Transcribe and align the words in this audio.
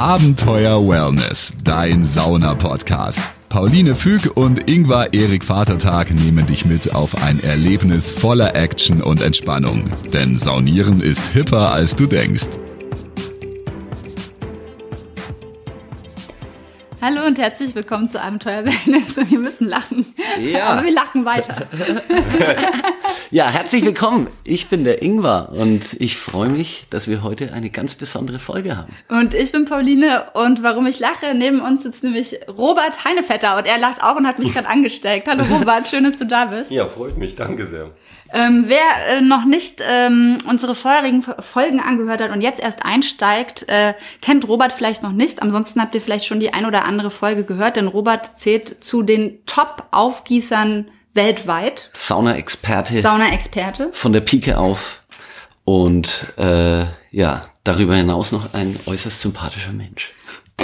Abenteuer 0.00 0.88
Wellness, 0.88 1.52
dein 1.62 2.06
Sauna-Podcast. 2.06 3.20
Pauline 3.50 3.94
Füg 3.94 4.34
und 4.34 4.66
Ingvar 4.70 5.12
Erik 5.12 5.44
Vatertag 5.44 6.10
nehmen 6.10 6.46
dich 6.46 6.64
mit 6.64 6.94
auf 6.94 7.22
ein 7.22 7.38
Erlebnis 7.44 8.10
voller 8.10 8.56
Action 8.56 9.02
und 9.02 9.20
Entspannung. 9.20 9.92
Denn 10.10 10.38
Saunieren 10.38 11.02
ist 11.02 11.26
hipper, 11.34 11.72
als 11.72 11.96
du 11.96 12.06
denkst. 12.06 12.48
Hallo 17.02 17.26
und 17.26 17.38
herzlich 17.38 17.74
willkommen 17.74 18.10
zu 18.10 18.20
Abenteuer 18.20 18.62
Wellness. 18.66 19.16
Wir 19.16 19.38
müssen 19.38 19.68
lachen. 19.68 20.04
Ja. 20.38 20.66
Aber 20.66 20.84
wir 20.84 20.92
lachen 20.92 21.24
weiter. 21.24 21.54
Ja, 23.32 23.48
herzlich 23.48 23.84
willkommen. 23.84 24.26
Ich 24.44 24.68
bin 24.68 24.82
der 24.82 25.02
Ingvar 25.04 25.52
und 25.52 25.94
ich 26.00 26.16
freue 26.16 26.48
mich, 26.48 26.86
dass 26.90 27.08
wir 27.08 27.22
heute 27.22 27.52
eine 27.52 27.70
ganz 27.70 27.94
besondere 27.94 28.40
Folge 28.40 28.76
haben. 28.76 28.92
Und 29.08 29.34
ich 29.34 29.52
bin 29.52 29.66
Pauline 29.66 30.26
und 30.34 30.64
warum 30.64 30.86
ich 30.86 30.98
lache, 30.98 31.34
neben 31.34 31.60
uns 31.60 31.84
sitzt 31.84 32.02
nämlich 32.02 32.40
Robert 32.48 33.04
Heinevetter 33.04 33.56
und 33.56 33.66
er 33.66 33.78
lacht 33.78 34.02
auch 34.02 34.16
und 34.16 34.26
hat 34.26 34.40
mich 34.40 34.52
gerade 34.52 34.68
angesteckt. 34.68 35.28
Hallo 35.28 35.44
Robert, 35.44 35.86
schön, 35.86 36.02
dass 36.02 36.16
du 36.18 36.26
da 36.26 36.46
bist. 36.46 36.72
Ja, 36.72 36.88
freut 36.88 37.18
mich, 37.18 37.36
danke 37.36 37.64
sehr. 37.64 37.90
Ähm, 38.32 38.64
wer 38.68 39.16
äh, 39.18 39.20
noch 39.20 39.44
nicht 39.44 39.80
ähm, 39.84 40.38
unsere 40.48 40.76
vorherigen 40.76 41.22
Folgen 41.22 41.80
angehört 41.80 42.20
hat 42.22 42.30
und 42.30 42.42
jetzt 42.42 42.60
erst 42.60 42.84
einsteigt, 42.84 43.68
äh, 43.68 43.94
kennt 44.22 44.46
Robert 44.46 44.72
vielleicht 44.72 45.02
noch 45.02 45.10
nicht. 45.10 45.42
Ansonsten 45.42 45.80
habt 45.80 45.94
ihr 45.96 46.00
vielleicht 46.00 46.26
schon 46.26 46.38
die 46.38 46.52
ein 46.52 46.64
oder 46.64 46.84
andere 46.84 46.89
Folge 47.10 47.44
gehört, 47.44 47.76
denn 47.76 47.86
Robert 47.86 48.38
zählt 48.38 48.82
zu 48.82 49.02
den 49.02 49.44
Top-Aufgießern 49.46 50.90
weltweit. 51.14 51.90
Sauna-Experte 51.92 53.00
Sauna-Experte. 53.00 53.90
von 53.92 54.12
der 54.12 54.20
Pike 54.20 54.58
auf 54.58 55.02
und 55.64 56.32
äh, 56.36 56.84
ja, 57.10 57.42
darüber 57.64 57.94
hinaus 57.94 58.32
noch 58.32 58.54
ein 58.54 58.78
äußerst 58.86 59.20
sympathischer 59.20 59.72
Mensch. 59.72 60.12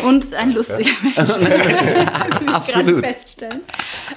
Und 0.03 0.35
ein 0.35 0.53
lustiger 0.53 0.91
Mensch. 1.03 1.17
Absolut. 2.53 3.03
gerade 3.03 3.15
feststellen. 3.15 3.61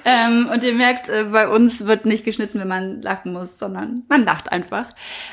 Ähm, 0.03 0.49
und 0.51 0.63
ihr 0.63 0.73
merkt, 0.73 1.09
äh, 1.09 1.25
bei 1.25 1.47
uns 1.47 1.85
wird 1.85 2.05
nicht 2.05 2.25
geschnitten, 2.25 2.59
wenn 2.59 2.67
man 2.67 3.01
lachen 3.01 3.33
muss, 3.33 3.57
sondern 3.57 4.03
man 4.09 4.25
lacht 4.25 4.51
einfach. 4.51 4.85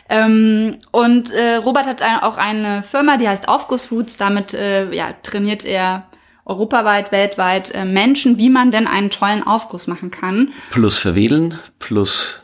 Ähm, 0.08 0.78
und 0.92 1.33
äh, 1.33 1.56
Robert 1.56 1.86
hat 1.86 2.02
ein, 2.02 2.20
auch 2.20 2.36
eine 2.36 2.83
Firma, 2.83 3.16
die 3.16 3.28
heißt 3.28 3.48
Aufgussroots. 3.48 4.16
Damit 4.16 4.55
äh, 4.55 4.92
ja, 4.92 5.14
trainiert 5.22 5.64
er 5.64 6.06
europaweit, 6.47 7.12
weltweit 7.12 7.75
äh, 7.75 7.84
Menschen, 7.84 8.39
wie 8.39 8.48
man 8.48 8.70
denn 8.70 8.86
einen 8.86 9.11
tollen 9.11 9.42
Aufguss 9.42 9.86
machen 9.86 10.11
kann. 10.11 10.52
Plus 10.70 10.98
Verwedeln, 10.98 11.58
plus 11.78 12.41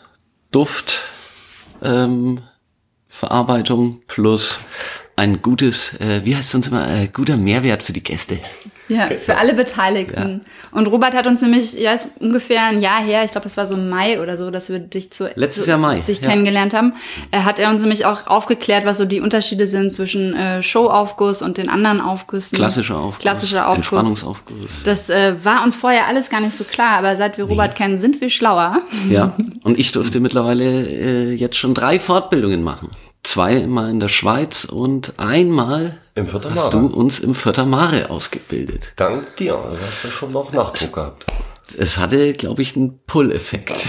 Duft, 0.50 1.00
ähm, 1.82 2.40
Verarbeitung, 3.08 4.02
plus 4.08 4.60
ein 5.16 5.40
gutes, 5.40 5.94
äh, 6.00 6.22
wie 6.24 6.36
heißt 6.36 6.48
es 6.48 6.54
uns 6.54 6.68
immer, 6.68 6.88
äh, 6.88 7.08
guter 7.08 7.36
Mehrwert 7.36 7.82
für 7.82 7.92
die 7.92 8.02
Gäste. 8.02 8.38
Ja, 8.88 9.08
für 9.08 9.36
alle 9.36 9.54
Beteiligten. 9.54 10.42
Und 10.72 10.86
Robert 10.86 11.14
hat 11.14 11.26
uns 11.26 11.40
nämlich, 11.40 11.74
ja, 11.74 11.92
ist 11.92 12.08
ungefähr 12.18 12.64
ein 12.64 12.80
Jahr 12.80 13.02
her, 13.02 13.24
ich 13.24 13.32
glaube, 13.32 13.46
es 13.46 13.56
war 13.56 13.66
so 13.66 13.76
Mai 13.76 14.20
oder 14.20 14.36
so, 14.36 14.50
dass 14.50 14.70
wir 14.70 14.80
dich 14.80 15.12
zu, 15.12 15.30
Letztes 15.34 15.64
zu, 15.64 15.70
Jahr 15.70 15.78
Mai, 15.78 16.00
dich 16.00 16.20
ja. 16.20 16.28
kennengelernt 16.28 16.74
haben. 16.74 16.94
Er 17.30 17.44
hat 17.44 17.58
er 17.58 17.70
uns 17.70 17.80
nämlich 17.80 18.04
auch 18.04 18.26
aufgeklärt, 18.26 18.84
was 18.84 18.98
so 18.98 19.04
die 19.04 19.20
Unterschiede 19.20 19.66
sind 19.66 19.94
zwischen 19.94 20.34
äh, 20.34 20.62
Showaufguss 20.62 21.42
und 21.42 21.58
den 21.58 21.68
anderen 21.68 22.00
Aufgüssen. 22.00 22.56
Klassischer 22.56 22.98
Aufguss, 22.98 23.22
Klassischer 23.22 23.66
Aufguss. 23.68 23.76
Entspannungsaufguss. 23.76 24.82
Das 24.84 25.10
äh, 25.10 25.34
war 25.42 25.62
uns 25.62 25.76
vorher 25.76 26.08
alles 26.08 26.28
gar 26.28 26.40
nicht 26.40 26.56
so 26.56 26.64
klar, 26.64 26.98
aber 26.98 27.16
seit 27.16 27.38
wir 27.38 27.44
Robert 27.44 27.76
kennen, 27.76 27.98
sind 27.98 28.20
wir 28.20 28.30
schlauer. 28.30 28.82
Ja, 29.08 29.34
und 29.62 29.78
ich 29.78 29.92
durfte 29.92 30.20
mittlerweile 30.20 30.64
äh, 30.64 31.32
jetzt 31.34 31.56
schon 31.56 31.74
drei 31.74 31.98
Fortbildungen 31.98 32.62
machen. 32.62 32.90
Zweimal 33.24 33.88
in 33.90 34.00
der 34.00 34.08
Schweiz 34.08 34.64
und 34.64 35.14
einmal 35.18 35.98
hast 36.16 36.32
Mare. 36.34 36.70
du 36.72 36.86
uns 36.88 37.20
im 37.20 37.34
Vierter 37.36 37.64
Mare 37.66 38.10
ausgebildet. 38.10 38.92
Dank 38.96 39.36
dir, 39.36 39.52
du 39.54 39.62
hast 39.86 40.04
ja 40.04 40.10
schon 40.10 40.32
noch 40.32 40.52
Nachdruck 40.52 40.92
gehabt. 40.92 41.26
Es 41.78 41.98
hatte, 41.98 42.32
glaube 42.32 42.60
ich, 42.62 42.76
einen 42.76 42.98
Pull-Effekt. 43.06 43.72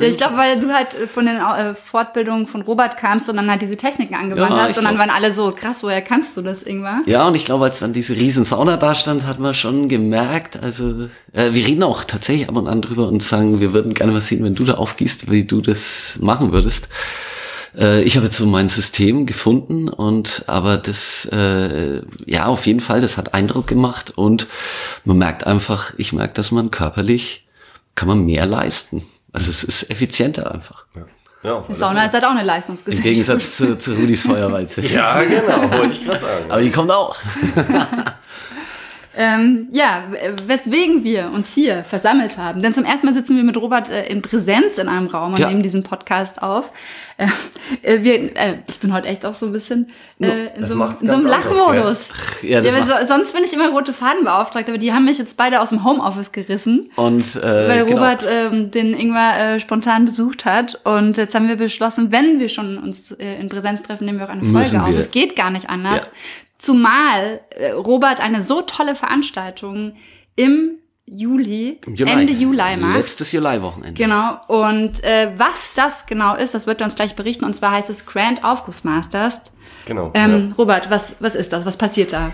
Ich 0.00 0.16
glaube, 0.16 0.36
weil 0.36 0.58
du 0.58 0.72
halt 0.74 0.88
von 1.12 1.24
den 1.26 1.36
äh, 1.36 1.72
Fortbildungen 1.74 2.46
von 2.46 2.62
Robert 2.62 2.96
kamst 2.96 3.28
und 3.28 3.36
dann 3.36 3.48
halt 3.48 3.62
diese 3.62 3.76
Techniken 3.76 4.14
angewandt 4.16 4.50
Ja, 4.50 4.62
hast 4.64 4.76
und 4.78 4.84
dann 4.84 4.96
glaub- 4.96 5.06
waren 5.06 5.14
alle 5.14 5.30
so, 5.32 5.52
krass, 5.52 5.82
woher 5.84 6.02
kannst 6.02 6.36
du 6.36 6.42
das, 6.42 6.64
Ingvar? 6.64 7.00
ja, 7.06 7.28
und 7.28 7.36
ich 7.36 7.44
glaube, 7.44 7.66
als 7.66 7.78
dann 7.78 7.92
diese 7.92 8.16
riesen 8.16 8.44
Sauna 8.44 8.76
da 8.76 8.96
stand, 8.96 9.24
hat 9.24 9.38
man 9.38 9.54
schon 9.54 9.88
gemerkt, 9.88 10.60
also 10.60 11.04
äh, 11.32 11.52
wir 11.52 11.64
reden 11.66 11.84
auch 11.84 12.02
tatsächlich 12.02 12.48
ab 12.48 12.56
und 12.56 12.66
an 12.66 12.82
drüber 12.82 13.06
und 13.08 13.22
sagen, 13.22 13.60
wir 13.60 13.72
würden 13.72 13.94
gerne 13.94 14.10
mal 14.10 14.20
sehen, 14.20 14.42
wenn 14.42 14.54
du 14.56 14.64
da 14.64 14.74
aufgießt, 14.74 15.30
wie 15.30 15.44
du 15.44 15.60
das 15.60 16.16
machen 16.20 16.52
würdest. 16.52 16.88
Äh, 17.76 18.02
ich 18.02 18.16
habe 18.16 18.26
jetzt 18.26 18.36
so 18.36 18.46
mein 18.46 18.68
System 18.68 19.26
gefunden 19.26 19.88
und 19.88 20.44
aber 20.46 20.76
das 20.76 21.26
äh, 21.32 22.02
ja 22.26 22.46
auf 22.46 22.66
jeden 22.66 22.80
Fall, 22.80 23.00
das 23.00 23.16
hat 23.18 23.34
Eindruck 23.34 23.66
gemacht 23.66 24.12
und 24.16 24.46
man 25.04 25.18
merkt 25.18 25.46
einfach, 25.46 25.94
ich 25.96 26.12
merke, 26.12 26.34
dass 26.34 26.50
man 26.50 26.70
körperlich 26.70 27.46
kann 27.94 28.08
man 28.08 28.24
mehr 28.24 28.46
leisten. 28.46 29.02
Also 29.32 29.50
es 29.50 29.64
ist 29.64 29.90
effizienter 29.90 30.52
einfach. 30.52 30.86
Ja, 31.42 31.54
auf 31.54 31.68
alle 31.68 31.74
Sauna 31.76 32.04
ist 32.04 32.14
halt 32.14 32.24
auch 32.24 32.30
eine 32.30 32.42
Leistungsgesellschaft. 32.42 33.06
Im 33.06 33.12
Gegensatz 33.12 33.56
zu, 33.56 33.78
zu 33.78 33.94
Rudis 33.94 34.22
Feuerwalze. 34.26 34.82
Fälle. 34.82 34.94
Ja, 34.94 35.22
genau, 35.22 35.70
wollte 35.78 35.92
ich 35.92 36.04
gerade 36.04 36.20
sagen. 36.20 36.50
Aber 36.50 36.62
die 36.62 36.70
kommt 36.70 36.90
auch. 36.90 37.16
Ähm, 39.20 39.66
ja, 39.72 40.04
weswegen 40.46 41.02
wir 41.02 41.32
uns 41.34 41.52
hier 41.52 41.82
versammelt 41.82 42.38
haben. 42.38 42.62
Denn 42.62 42.72
zum 42.72 42.84
ersten 42.84 43.04
Mal 43.04 43.12
sitzen 43.14 43.34
wir 43.36 43.42
mit 43.42 43.56
Robert 43.56 43.90
äh, 43.90 44.06
in 44.06 44.22
Präsenz 44.22 44.78
in 44.78 44.86
einem 44.86 45.08
Raum 45.08 45.34
und 45.34 45.40
Ja. 45.40 45.48
nehmen 45.48 45.64
diesen 45.64 45.82
Podcast 45.82 46.40
auf. 46.40 46.72
Äh, 47.16 47.26
äh, 47.82 48.04
wir, 48.04 48.36
äh, 48.36 48.58
ich 48.68 48.78
bin 48.78 48.92
heute 48.92 49.08
echt 49.08 49.26
auch 49.26 49.34
so 49.34 49.46
ein 49.46 49.52
bisschen 49.52 49.88
äh, 50.20 50.56
in, 50.56 50.64
so, 50.66 50.80
in 50.80 50.96
so 51.08 51.12
einem 51.14 51.26
Lachmodus. 51.26 52.10
Ja, 52.42 52.62
macht's. 52.62 53.00
so, 53.00 53.06
sonst 53.08 53.34
bin 53.34 53.42
ich 53.42 53.52
immer 53.52 53.70
rote 53.70 53.92
Faden 53.92 54.22
beauftragt, 54.22 54.68
aber 54.68 54.78
die 54.78 54.92
haben 54.92 55.04
mich 55.04 55.18
jetzt 55.18 55.36
beide 55.36 55.60
aus 55.60 55.70
dem 55.70 55.82
Homeoffice 55.84 56.30
gerissen. 56.30 56.88
Und 56.94 57.34
äh, 57.34 57.42
Weil 57.42 57.84
genau. 57.86 57.96
Robert 57.96 58.24
ähm, 58.30 58.70
den 58.70 58.94
Ingwer 58.94 59.54
äh, 59.56 59.58
spontan 59.58 60.04
besucht 60.04 60.44
hat. 60.44 60.80
Und 60.84 61.16
jetzt 61.16 61.34
haben 61.34 61.48
wir 61.48 61.56
beschlossen, 61.56 62.12
wenn 62.12 62.38
wir 62.38 62.48
schon 62.48 62.78
uns 62.78 63.10
äh, 63.10 63.40
in 63.40 63.48
Präsenz 63.48 63.82
treffen, 63.82 64.04
nehmen 64.04 64.20
wir 64.20 64.26
auch 64.26 64.30
eine 64.32 64.44
Folge 64.44 64.80
auf. 64.80 64.96
Es 64.96 65.10
geht 65.10 65.34
gar 65.34 65.50
nicht 65.50 65.68
anders. 65.68 66.06
Ja. 66.06 66.12
Zumal 66.58 67.40
äh, 67.50 67.70
Robert 67.70 68.20
eine 68.20 68.42
so 68.42 68.62
tolle 68.62 68.94
Veranstaltung 68.94 69.94
im 70.36 70.78
Juli, 71.10 71.80
Im 71.86 71.94
Juli. 71.94 72.10
Ende 72.10 72.32
Juli 72.32 72.76
macht. 72.76 72.96
Letztes 72.96 73.32
Juli-Wochenende. 73.32 73.94
Genau. 73.94 74.38
Und 74.48 75.02
äh, 75.04 75.32
was 75.36 75.72
das 75.74 76.06
genau 76.06 76.34
ist, 76.34 76.54
das 76.54 76.66
wird 76.66 76.80
er 76.80 76.84
uns 76.84 76.96
gleich 76.96 77.16
berichten. 77.16 77.44
Und 77.44 77.54
zwar 77.54 77.72
heißt 77.72 77.88
es 77.88 78.04
Grand 78.04 78.44
Aufguss 78.44 78.84
Masters. 78.84 79.42
Genau. 79.86 80.10
Ähm, 80.14 80.54
Robert, 80.58 80.90
was, 80.90 81.16
was 81.20 81.34
ist 81.34 81.52
das? 81.52 81.64
Was 81.64 81.76
passiert 81.76 82.12
da? 82.12 82.32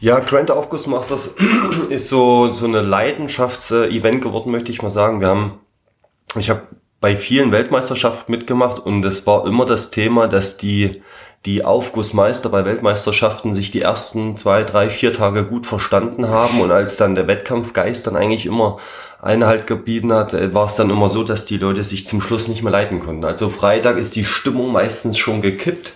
Ja, 0.00 0.18
Grand 0.20 0.50
Aufguss 0.50 0.86
Masters 0.86 1.34
ist 1.88 2.08
so, 2.08 2.50
so 2.50 2.66
eine 2.66 2.82
Leidenschafts-Event 2.82 4.22
geworden, 4.22 4.50
möchte 4.50 4.70
ich 4.72 4.82
mal 4.82 4.90
sagen. 4.90 5.20
Wir 5.20 5.28
haben, 5.28 5.60
ich 6.36 6.50
habe 6.50 6.62
bei 7.00 7.16
vielen 7.16 7.52
Weltmeisterschaften 7.52 8.30
mitgemacht 8.30 8.78
und 8.78 9.04
es 9.04 9.26
war 9.26 9.46
immer 9.46 9.64
das 9.64 9.90
Thema, 9.90 10.26
dass 10.28 10.58
die, 10.58 11.02
die 11.46 11.64
Aufgussmeister 11.64 12.50
bei 12.50 12.66
Weltmeisterschaften 12.66 13.54
sich 13.54 13.70
die 13.70 13.80
ersten 13.80 14.36
zwei, 14.36 14.62
drei, 14.62 14.90
vier 14.90 15.12
Tage 15.12 15.44
gut 15.44 15.66
verstanden 15.66 16.28
haben 16.28 16.60
und 16.60 16.70
als 16.70 16.96
dann 16.96 17.14
der 17.14 17.26
Wettkampfgeist 17.26 18.06
dann 18.06 18.16
eigentlich 18.16 18.44
immer 18.44 18.76
Einhalt 19.22 19.66
gebieten 19.66 20.12
hat, 20.12 20.34
äh, 20.34 20.54
war 20.54 20.66
es 20.66 20.76
dann 20.76 20.90
immer 20.90 21.08
so, 21.08 21.22
dass 21.24 21.44
die 21.44 21.58
Leute 21.58 21.84
sich 21.84 22.06
zum 22.06 22.20
Schluss 22.20 22.48
nicht 22.48 22.62
mehr 22.62 22.72
leiten 22.72 23.00
konnten. 23.00 23.24
Also 23.24 23.50
Freitag 23.50 23.96
ist 23.98 24.16
die 24.16 24.24
Stimmung 24.24 24.72
meistens 24.72 25.18
schon 25.18 25.42
gekippt. 25.42 25.94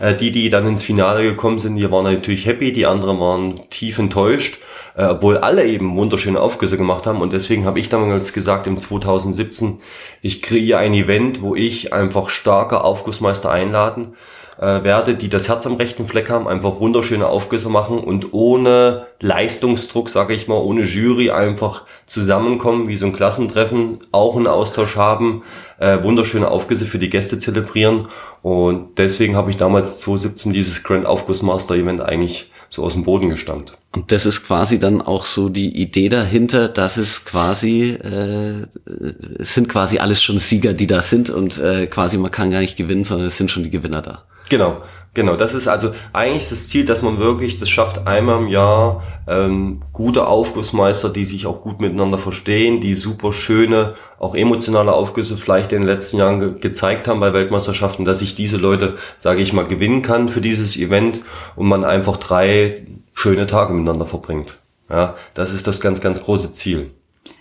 Äh, 0.00 0.14
Die, 0.14 0.32
die 0.32 0.50
dann 0.50 0.66
ins 0.66 0.82
Finale 0.82 1.22
gekommen 1.22 1.58
sind, 1.58 1.76
die 1.76 1.90
waren 1.90 2.04
natürlich 2.04 2.46
happy, 2.46 2.72
die 2.72 2.86
anderen 2.86 3.20
waren 3.20 3.60
tief 3.70 3.98
enttäuscht, 3.98 4.58
äh, 4.96 5.04
obwohl 5.06 5.38
alle 5.38 5.64
eben 5.64 5.96
wunderschöne 5.96 6.40
Aufgüsse 6.40 6.76
gemacht 6.76 7.06
haben. 7.06 7.20
Und 7.20 7.32
deswegen 7.32 7.64
habe 7.64 7.78
ich 7.78 7.88
damals 7.88 8.32
gesagt, 8.32 8.66
im 8.66 8.78
2017, 8.78 9.80
ich 10.20 10.42
kreiere 10.42 10.78
ein 10.78 10.94
Event, 10.94 11.42
wo 11.42 11.54
ich 11.54 11.92
einfach 11.92 12.28
starke 12.28 12.82
Aufgussmeister 12.82 13.50
einladen 13.50 14.14
äh, 14.58 14.82
werde, 14.82 15.14
die 15.14 15.28
das 15.28 15.48
Herz 15.48 15.66
am 15.66 15.76
rechten 15.76 16.06
Fleck 16.06 16.30
haben, 16.30 16.48
einfach 16.48 16.80
wunderschöne 16.80 17.26
Aufgüsse 17.26 17.68
machen 17.68 17.98
und 17.98 18.32
ohne 18.32 19.06
Leistungsdruck, 19.20 20.08
sage 20.08 20.34
ich 20.34 20.48
mal, 20.48 20.58
ohne 20.58 20.82
Jury 20.82 21.30
einfach 21.30 21.84
zusammenkommen, 22.06 22.88
wie 22.88 22.96
so 22.96 23.06
ein 23.06 23.12
Klassentreffen, 23.12 23.98
auch 24.12 24.36
einen 24.36 24.46
Austausch 24.46 24.96
haben, 24.96 25.42
äh, 25.84 26.02
wunderschöne 26.02 26.48
Aufgüsse 26.48 26.86
für 26.86 26.98
die 26.98 27.10
Gäste 27.10 27.38
zelebrieren. 27.38 28.08
Und 28.42 28.98
deswegen 28.98 29.36
habe 29.36 29.50
ich 29.50 29.56
damals 29.56 30.00
2017 30.00 30.52
dieses 30.52 30.82
Grand 30.82 31.04
Aufguss 31.04 31.42
Master 31.42 31.74
Event 31.74 32.00
eigentlich 32.00 32.50
so 32.70 32.82
aus 32.82 32.94
dem 32.94 33.02
Boden 33.02 33.28
gestammt. 33.28 33.76
Und 33.92 34.10
das 34.10 34.26
ist 34.26 34.46
quasi 34.46 34.80
dann 34.80 35.02
auch 35.02 35.26
so 35.26 35.48
die 35.48 35.76
Idee 35.76 36.08
dahinter, 36.08 36.68
dass 36.68 36.96
es 36.96 37.24
quasi, 37.24 37.90
äh, 37.90 38.66
es 39.38 39.54
sind 39.54 39.68
quasi 39.68 39.98
alles 39.98 40.22
schon 40.22 40.38
Sieger, 40.38 40.72
die 40.72 40.86
da 40.86 41.02
sind 41.02 41.30
und 41.30 41.58
äh, 41.58 41.86
quasi 41.86 42.16
man 42.16 42.30
kann 42.30 42.50
gar 42.50 42.60
nicht 42.60 42.76
gewinnen, 42.76 43.04
sondern 43.04 43.28
es 43.28 43.36
sind 43.36 43.50
schon 43.50 43.62
die 43.62 43.70
Gewinner 43.70 44.02
da. 44.02 44.24
Genau, 44.48 44.82
Genau, 45.14 45.36
das 45.36 45.54
ist 45.54 45.68
also 45.68 45.92
eigentlich 46.12 46.48
das 46.48 46.68
Ziel, 46.68 46.84
dass 46.84 47.02
man 47.02 47.18
wirklich 47.18 47.58
das 47.58 47.70
schafft, 47.70 48.06
einmal 48.06 48.42
im 48.42 48.48
Jahr 48.48 49.04
ähm, 49.28 49.80
gute 49.92 50.26
Aufgussmeister, 50.26 51.08
die 51.08 51.24
sich 51.24 51.46
auch 51.46 51.62
gut 51.62 51.80
miteinander 51.80 52.18
verstehen, 52.18 52.80
die 52.80 52.94
super 52.94 53.32
schöne, 53.32 53.94
auch 54.18 54.34
emotionale 54.34 54.92
Aufgüsse 54.92 55.36
vielleicht 55.36 55.72
in 55.72 55.82
den 55.82 55.88
letzten 55.88 56.18
Jahren 56.18 56.40
ge 56.40 56.58
gezeigt 56.58 57.06
haben 57.06 57.20
bei 57.20 57.32
Weltmeisterschaften, 57.32 58.04
dass 58.04 58.22
ich 58.22 58.34
diese 58.34 58.56
Leute, 58.56 58.98
sage 59.16 59.40
ich 59.40 59.52
mal, 59.52 59.66
gewinnen 59.66 60.02
kann 60.02 60.28
für 60.28 60.40
dieses 60.40 60.76
Event 60.76 61.20
und 61.54 61.68
man 61.68 61.84
einfach 61.84 62.16
drei 62.16 62.84
schöne 63.12 63.46
Tage 63.46 63.72
miteinander 63.72 64.06
verbringt. 64.06 64.56
Ja, 64.90 65.14
das 65.34 65.54
ist 65.54 65.68
das 65.68 65.80
ganz, 65.80 66.00
ganz 66.00 66.20
große 66.22 66.50
Ziel. 66.50 66.90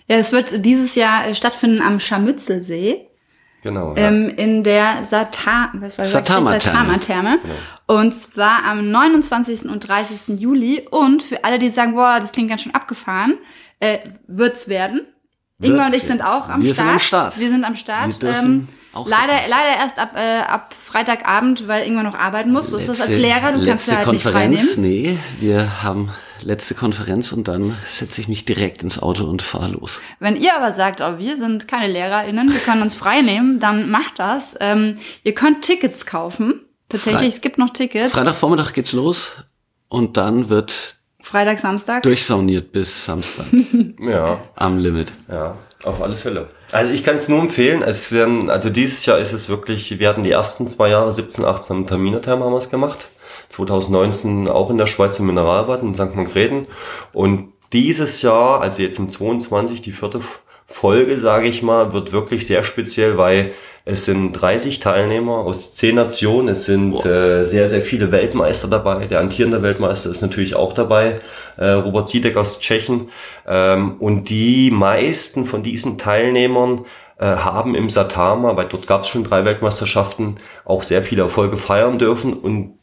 Ja, 0.07 0.17
es 0.17 0.31
wird 0.31 0.63
dieses 0.63 0.93
Jahr 0.93 1.27
äh, 1.27 1.33
stattfinden 1.33 1.81
am 1.81 1.99
Scharmützelsee. 1.99 3.07
Genau. 3.63 3.95
Ja. 3.95 4.07
Ähm, 4.07 4.29
in 4.29 4.63
der 4.63 5.03
Sata 5.03 5.69
was 5.73 5.97
war 5.97 6.03
das? 6.03 6.11
Satama-Therme. 6.11 6.59
Satama-Therme. 6.59 7.39
Und 7.87 8.13
zwar 8.13 8.65
am 8.65 8.91
29. 8.91 9.65
und 9.65 9.87
30. 9.87 10.39
Juli. 10.39 10.85
Und 10.91 11.23
für 11.23 11.43
alle, 11.45 11.59
die 11.59 11.69
sagen, 11.69 11.93
boah, 11.93 12.19
das 12.19 12.33
klingt 12.33 12.49
ganz 12.49 12.61
schön 12.61 12.75
abgefahren, 12.75 13.37
äh, 13.79 13.99
wird's 14.27 14.67
werden. 14.67 15.01
Ingmar 15.61 15.87
und 15.87 15.95
ich 15.95 16.03
sind 16.03 16.23
auch 16.23 16.49
am 16.49 16.61
Wir 16.61 16.73
sind 16.73 16.83
Start. 16.83 16.93
am 16.93 16.99
Start. 16.99 17.39
Wir 17.39 17.49
sind 17.49 17.63
am 17.63 17.75
Start. 17.77 18.21
Wir 18.21 18.29
dürfen 18.31 18.45
ähm, 18.45 18.67
auch 18.93 19.07
leider, 19.07 19.33
leider 19.49 19.77
erst 19.79 19.99
ab, 19.99 20.11
äh, 20.15 20.39
ab 20.41 20.73
Freitagabend, 20.85 21.67
weil 21.67 21.85
Ingmar 21.87 22.03
noch 22.03 22.13
arbeiten 22.15 22.51
muss. 22.51 22.67
So 22.67 22.77
ist 22.77 22.89
das 22.89 23.01
als 23.01 23.09
Letzte- 23.09 23.21
Lehrer, 23.23 23.51
du 23.53 23.57
kannst 23.65 23.65
letzte 23.67 23.91
ja 23.91 23.97
halt 23.97 24.07
nicht 24.11 24.23
Konferenz, 24.23 24.61
freinehmen. 24.73 24.81
nee, 25.03 25.17
wir 25.39 25.83
haben 25.83 26.09
letzte 26.43 26.75
Konferenz 26.75 27.31
und 27.31 27.47
dann 27.47 27.77
setze 27.85 28.19
ich 28.21 28.27
mich 28.27 28.45
direkt 28.45 28.83
ins 28.83 29.01
Auto 29.01 29.23
und 29.23 29.41
fahre 29.41 29.71
los. 29.71 30.01
Wenn 30.19 30.35
ihr 30.35 30.55
aber 30.55 30.73
sagt, 30.73 31.01
oh, 31.01 31.17
wir 31.17 31.37
sind 31.37 31.67
keine 31.67 31.87
LehrerInnen, 31.91 32.51
wir 32.51 32.59
können 32.59 32.81
uns 32.81 32.95
frei 32.95 33.21
nehmen, 33.21 33.59
dann 33.59 33.89
macht 33.89 34.19
das. 34.19 34.55
Ähm, 34.59 34.97
ihr 35.23 35.33
könnt 35.33 35.61
Tickets 35.63 36.05
kaufen. 36.05 36.61
Tatsächlich, 36.89 37.19
Frei- 37.21 37.27
es 37.27 37.41
gibt 37.41 37.57
noch 37.57 37.69
Tickets. 37.71 38.11
Freitagvormittag 38.11 38.73
geht's 38.73 38.91
los 38.93 39.31
und 39.87 40.17
dann 40.17 40.49
wird 40.49 40.97
Freitag, 41.21 41.59
Samstag. 41.59 42.03
durchsauniert 42.03 42.71
bis 42.73 43.05
Samstag 43.05 43.45
ja. 43.99 44.39
am 44.55 44.77
Limit. 44.77 45.11
Ja, 45.31 45.55
auf 45.83 46.01
alle 46.01 46.15
Fälle. 46.15 46.49
Also 46.73 46.91
ich 46.91 47.03
kann 47.03 47.15
es 47.15 47.29
nur 47.29 47.39
empfehlen. 47.39 47.83
Es 47.83 48.11
werden, 48.11 48.49
also 48.49 48.71
dieses 48.71 49.05
Jahr 49.05 49.19
ist 49.19 49.31
es 49.31 49.47
wirklich, 49.47 49.99
wir 49.99 50.09
hatten 50.09 50.23
die 50.23 50.31
ersten 50.31 50.67
zwei 50.67 50.89
Jahre, 50.89 51.11
17, 51.11 51.45
18 51.45 51.77
im 51.77 51.87
Terminertherm 51.87 52.43
haben 52.43 52.51
wir 52.51 52.57
es 52.57 52.71
gemacht. 52.71 53.09
2019 53.49 54.49
auch 54.49 54.71
in 54.71 54.79
der 54.79 54.87
Schweiz 54.87 55.19
im 55.19 55.27
Mineralbad 55.27 55.83
in 55.83 55.93
St. 55.93 56.15
Manfreden. 56.15 56.65
Und 57.13 57.53
dieses 57.73 58.23
Jahr, 58.23 58.61
also 58.61 58.81
jetzt 58.81 58.97
im 58.97 59.11
22, 59.11 59.83
die 59.83 59.91
vierte 59.91 60.21
Folge, 60.73 61.19
sage 61.19 61.47
ich 61.47 61.61
mal, 61.61 61.93
wird 61.93 62.11
wirklich 62.11 62.47
sehr 62.47 62.63
speziell, 62.63 63.17
weil 63.17 63.53
es 63.85 64.05
sind 64.05 64.33
30 64.33 64.79
Teilnehmer 64.79 65.37
aus 65.37 65.75
10 65.75 65.95
Nationen. 65.95 66.47
Es 66.49 66.65
sind 66.65 67.05
äh, 67.05 67.43
sehr, 67.43 67.69
sehr 67.69 67.81
viele 67.81 68.11
Weltmeister 68.11 68.67
dabei. 68.67 69.05
Der 69.05 69.19
amtierende 69.19 69.61
Weltmeister 69.61 70.09
ist 70.09 70.21
natürlich 70.21 70.55
auch 70.55 70.73
dabei. 70.73 71.19
Äh, 71.57 71.67
Robert 71.67 72.09
Zidek 72.09 72.37
aus 72.37 72.59
Tschechien. 72.59 73.09
Ähm, 73.47 73.97
und 73.99 74.29
die 74.29 74.71
meisten 74.71 75.45
von 75.45 75.61
diesen 75.61 75.99
Teilnehmern 75.99 76.85
äh, 77.19 77.25
haben 77.25 77.75
im 77.75 77.89
Satama, 77.89 78.55
weil 78.55 78.67
dort 78.67 78.87
gab 78.87 79.03
es 79.03 79.09
schon 79.09 79.23
drei 79.23 79.45
Weltmeisterschaften, 79.45 80.37
auch 80.65 80.81
sehr 80.81 81.03
viele 81.03 81.21
Erfolge 81.21 81.57
feiern 81.57 81.99
dürfen. 81.99 82.33
Und 82.33 82.79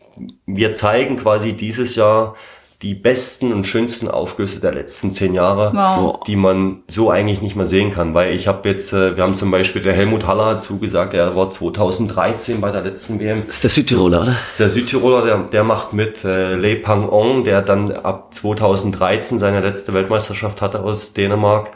wir 0.47 0.73
zeigen 0.75 1.17
quasi 1.17 1.55
dieses 1.55 1.97
Jahr 1.97 2.37
die 2.83 2.95
besten 2.95 3.53
und 3.53 3.65
schönsten 3.65 4.09
Aufgüsse 4.09 4.59
der 4.59 4.73
letzten 4.73 5.11
zehn 5.13 5.35
Jahre, 5.35 5.71
Wow. 5.75 6.21
die 6.27 6.37
man 6.37 6.79
so 6.89 7.11
eigentlich 7.11 7.43
nicht 7.43 7.55
mehr 7.55 7.67
sehen 7.67 7.91
kann. 7.93 8.15
Weil 8.15 8.35
ich 8.35 8.49
habe 8.49 8.67
jetzt, 8.71 8.95
äh, 8.95 9.17
wir 9.17 9.23
haben 9.23 9.35
zum 9.35 9.51
Beispiel, 9.51 9.83
der 9.83 9.93
Helmut 9.93 10.27
Haller 10.27 10.47
hat 10.47 10.63
zugesagt, 10.63 11.13
er 11.13 11.37
war 11.37 11.51
2013 11.51 12.61
bei 12.63 12.71
der 12.71 12.81
letzten 12.83 13.21
WM. 13.21 13.43
Das 13.47 13.57
ist 13.57 13.65
der 13.65 13.71
Südtiroler, 13.71 14.23
oder? 14.23 14.37
Ist 14.49 14.61
der 14.61 14.71
Südtiroler, 14.71 15.23
der, 15.27 15.39
der 15.53 15.65
macht 15.65 15.93
mit. 15.93 16.25
Äh, 16.25 16.55
Lei 16.57 16.77
Pang 16.77 17.09
Ong, 17.11 17.45
der 17.45 17.61
dann 17.61 17.91
ab 17.93 18.33
2013 18.33 19.39
seine 19.39 19.61
letzte 19.61 19.93
Weltmeisterschaft 19.93 20.63
hatte 20.63 20.83
aus 20.83 21.13
Dänemark. 21.13 21.73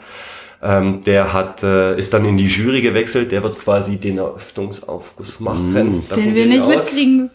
Ähm, 0.63 1.01
der 1.01 1.33
hat, 1.33 1.61
äh, 1.61 1.95
ist 1.99 2.13
dann 2.15 2.25
in 2.25 2.37
die 2.37 2.47
Jury 2.47 2.81
gewechselt. 2.81 3.31
Der 3.31 3.43
wird 3.43 3.59
quasi 3.59 3.97
den 3.97 4.17
Eröffnungsaufguss 4.17 5.39
machen. 5.39 6.03
Davon 6.09 6.23
Den 6.23 6.33
wir 6.33 6.45
nicht 6.47 6.61
aus. 6.63 6.67
mitkriegen. 6.67 7.29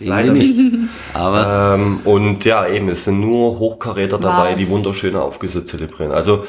Leider 0.00 0.32
nicht. 0.32 0.54
Aber 1.14 1.74
Ähm, 1.74 2.00
und 2.04 2.44
ja, 2.44 2.66
eben, 2.68 2.88
es 2.88 3.04
sind 3.04 3.20
nur 3.20 3.58
Hochkaräter 3.58 4.18
dabei, 4.18 4.50
Wow. 4.50 4.58
die 4.58 4.68
wunderschöne 4.68 5.20
Aufgüsse 5.20 5.64
zelebrieren. 5.64 6.12
Also 6.12 6.44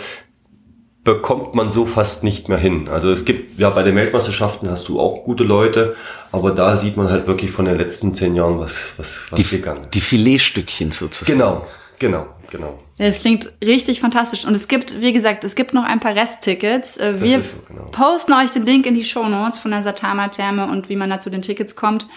bekommt 1.03 1.55
man 1.55 1.69
so 1.69 1.85
fast 1.85 2.23
nicht 2.23 2.49
mehr 2.49 2.57
hin. 2.57 2.87
Also 2.89 3.09
es 3.09 3.25
gibt, 3.25 3.57
ja, 3.59 3.69
bei 3.69 3.83
den 3.83 3.95
Weltmeisterschaften 3.95 4.69
hast 4.69 4.87
du 4.89 4.99
auch 4.99 5.23
gute 5.23 5.43
Leute, 5.43 5.95
aber 6.31 6.51
da 6.51 6.75
sieht 6.77 6.97
man 6.97 7.09
halt 7.09 7.25
wirklich 7.25 7.51
von 7.51 7.65
den 7.65 7.77
letzten 7.77 8.13
zehn 8.13 8.35
Jahren, 8.35 8.59
was, 8.59 8.93
was, 8.97 9.27
was 9.31 9.39
die, 9.39 9.55
gegangen 9.57 9.81
ist. 9.81 9.93
die 9.93 10.01
Filetstückchen 10.01 10.91
sozusagen. 10.91 11.39
Genau, 11.39 11.61
genau, 11.97 12.25
genau. 12.51 12.77
Es 12.97 13.21
klingt 13.21 13.51
richtig 13.63 14.01
fantastisch. 14.01 14.45
Und 14.45 14.53
es 14.55 14.67
gibt, 14.67 14.99
wie 15.01 15.13
gesagt, 15.13 15.45
es 15.45 15.55
gibt 15.55 15.73
noch 15.73 15.85
ein 15.85 16.01
paar 16.01 16.15
Resttickets. 16.15 16.97
Äh, 16.97 17.19
Wir 17.21 17.41
so, 17.43 17.53
genau. 17.67 17.83
posten 17.91 18.33
euch 18.33 18.51
den 18.51 18.65
Link 18.65 18.85
in 18.85 18.93
die 18.93 19.05
Show 19.05 19.27
Notes 19.27 19.57
von 19.57 19.71
der 19.71 19.81
Satama-Therme 19.83 20.67
und 20.67 20.89
wie 20.89 20.97
man 20.97 21.09
da 21.09 21.19
zu 21.21 21.29
den 21.29 21.41
Tickets 21.41 21.77
kommt. 21.77 22.07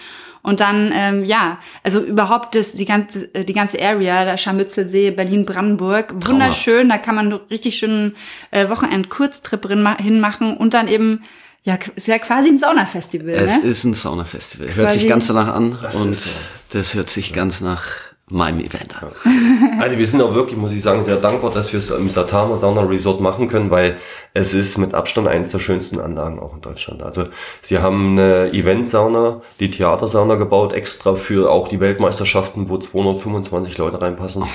Und 0.43 0.59
dann, 0.59 0.91
ähm, 0.93 1.23
ja, 1.23 1.57
also 1.83 2.03
überhaupt 2.03 2.55
das, 2.55 2.73
die 2.73 2.83
ganze, 2.85 3.33
äh, 3.33 3.45
die 3.45 3.53
ganze 3.53 3.81
Area, 3.81 4.25
der 4.25 4.37
Scharmützelsee, 4.37 5.11
Berlin-Brandenburg, 5.11 6.13
wunderschön. 6.27 6.89
Da 6.89 6.97
kann 6.97 7.15
man 7.15 7.31
richtig 7.49 7.77
schönen 7.77 8.15
äh, 8.51 8.69
Wochenend-Kurztrip 8.69 9.65
hinmachen 10.01 10.57
und 10.57 10.73
dann 10.73 10.89
eben, 10.89 11.23
ja, 11.63 11.79
ist 11.95 12.07
ja 12.07 12.19
quasi 12.19 12.49
ein 12.49 12.57
Saunafestival, 12.57 13.29
Es 13.29 13.57
ne? 13.57 13.69
ist 13.69 13.85
ein 13.85 13.93
Saunafestival. 13.93 14.75
Hört 14.75 14.91
sich 14.91 15.07
ganz 15.07 15.27
danach 15.27 15.55
an 15.55 15.77
und 16.01 16.09
ist 16.11 16.23
so. 16.23 16.77
das 16.77 16.93
hört 16.93 17.09
sich 17.09 17.31
ganz 17.31 17.61
nach 17.61 18.12
meinem 18.29 18.59
Event 18.59 19.01
an. 19.01 19.09
Also 19.79 19.97
wir 19.97 20.05
sind 20.05 20.21
auch 20.21 20.33
wirklich, 20.33 20.57
muss 20.57 20.71
ich 20.71 20.81
sagen, 20.81 21.01
sehr 21.01 21.17
dankbar, 21.17 21.51
dass 21.51 21.73
wir 21.73 21.77
es 21.77 21.89
im 21.89 22.09
Satama 22.09 22.55
Sauna 22.55 22.81
Resort 22.81 23.19
machen 23.19 23.47
können, 23.47 23.69
weil 23.69 23.97
es 24.33 24.53
ist 24.53 24.77
mit 24.77 24.93
Abstand 24.93 25.27
eines 25.27 25.51
der 25.51 25.59
schönsten 25.59 25.99
Anlagen 25.99 26.39
auch 26.39 26.53
in 26.53 26.61
Deutschland. 26.61 27.03
Also 27.03 27.25
sie 27.61 27.79
haben 27.79 28.17
eine 28.17 28.53
Eventsauna, 28.53 29.41
die 29.59 29.69
Theatersauna 29.69 30.35
gebaut, 30.35 30.73
extra 30.73 31.15
für 31.15 31.51
auch 31.51 31.67
die 31.67 31.79
Weltmeisterschaften, 31.79 32.69
wo 32.69 32.77
225 32.77 33.77
Leute 33.77 34.01
reinpassen. 34.01 34.45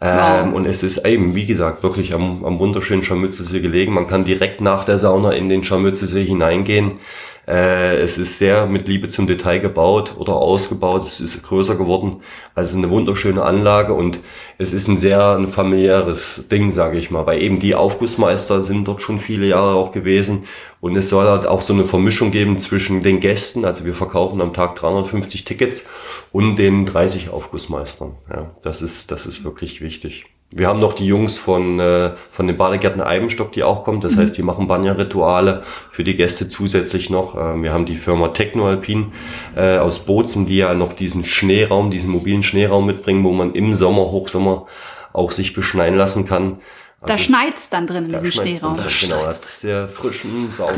Ähm, 0.00 0.52
und 0.52 0.66
es 0.66 0.82
ist 0.82 1.06
eben, 1.06 1.34
wie 1.34 1.46
gesagt, 1.46 1.82
wirklich 1.82 2.14
am, 2.14 2.44
am 2.44 2.58
wunderschönen 2.58 3.02
Scharmützelsee 3.02 3.60
gelegen. 3.60 3.94
Man 3.94 4.06
kann 4.06 4.24
direkt 4.24 4.60
nach 4.60 4.84
der 4.84 4.98
Sauna 4.98 5.32
in 5.32 5.48
den 5.48 5.64
Scharmützelsee 5.64 6.24
hineingehen. 6.24 6.98
Äh, 7.46 7.96
es 7.98 8.18
ist 8.18 8.38
sehr 8.38 8.66
mit 8.66 8.88
Liebe 8.88 9.08
zum 9.08 9.26
Detail 9.26 9.60
gebaut 9.60 10.16
oder 10.18 10.34
ausgebaut. 10.34 11.02
Es 11.02 11.20
ist 11.20 11.42
größer 11.42 11.76
geworden. 11.76 12.22
Also 12.54 12.76
eine 12.76 12.90
wunderschöne 12.90 13.42
Anlage 13.42 13.92
und 13.92 14.20
es 14.58 14.72
ist 14.72 14.88
ein 14.88 14.98
sehr 14.98 15.36
ein 15.36 15.48
familiäres 15.48 16.48
Ding, 16.50 16.70
sage 16.70 16.98
ich 16.98 17.10
mal. 17.10 17.26
Weil 17.26 17.42
eben 17.42 17.60
die 17.60 17.74
Aufgussmeister 17.74 18.62
sind 18.62 18.88
dort 18.88 19.00
schon 19.00 19.18
viele 19.18 19.46
Jahre 19.46 19.74
auch 19.74 19.92
gewesen. 19.92 20.44
Und 20.80 20.96
es 20.96 21.08
soll 21.08 21.26
halt 21.26 21.46
auch 21.46 21.62
so 21.62 21.72
eine 21.72 21.84
Vermischung 21.84 22.30
geben 22.30 22.58
zwischen 22.58 23.02
den 23.02 23.20
Gästen. 23.20 23.64
Also 23.64 23.84
wir 23.84 23.94
verkaufen 23.94 24.40
am 24.40 24.52
Tag 24.52 24.74
350 24.76 25.44
Tickets 25.44 25.88
und 26.32 26.56
den 26.56 26.84
30 26.84 27.30
Aufgussmeistern. 27.30 28.16
Ja, 28.28 28.50
das 28.62 28.82
ist, 28.82 29.10
das 29.10 29.26
ist 29.26 29.44
wirklich 29.44 29.80
wichtig. 29.80 30.26
Wir 30.52 30.68
haben 30.68 30.78
noch 30.80 30.92
die 30.92 31.06
Jungs 31.06 31.36
von, 31.36 31.80
äh, 31.80 32.12
von 32.30 32.46
den 32.46 32.56
Badegärten 32.56 33.02
Eibenstock, 33.02 33.52
die 33.52 33.62
auch 33.64 33.82
kommen. 33.82 34.00
Das 34.00 34.16
heißt, 34.16 34.38
die 34.38 34.42
machen 34.42 34.68
Banya-Rituale 34.68 35.64
für 35.90 36.04
die 36.04 36.14
Gäste 36.16 36.48
zusätzlich 36.48 37.10
noch. 37.10 37.34
Ähm, 37.36 37.62
wir 37.62 37.72
haben 37.72 37.84
die 37.84 37.96
Firma 37.96 38.28
Technoalpin 38.28 39.12
äh, 39.56 39.78
aus 39.78 40.00
Bozen, 40.06 40.46
die 40.46 40.58
ja 40.58 40.72
noch 40.74 40.92
diesen 40.92 41.24
Schneeraum, 41.24 41.90
diesen 41.90 42.10
mobilen 42.10 42.42
Schneeraum 42.44 42.86
mitbringen, 42.86 43.24
wo 43.24 43.32
man 43.32 43.54
im 43.54 43.74
Sommer, 43.74 44.02
Hochsommer 44.12 44.66
auch 45.12 45.32
sich 45.32 45.52
beschneien 45.52 45.96
lassen 45.96 46.26
kann. 46.26 46.58
Da 47.02 47.14
Also 47.14 47.24
schneit's 47.24 47.68
dann 47.68 47.86
drin 47.86 48.06
in 48.06 48.12
da 48.12 48.20
diesem 48.20 48.42
schneit's 48.44 48.60
dann 48.60 48.74
Schneeraum. 48.76 48.88
drin, 48.88 49.08
Genau, 49.10 49.26
hat 49.26 49.34
sehr 49.34 49.88
frischen, 49.88 50.50
sauberen, 50.52 50.76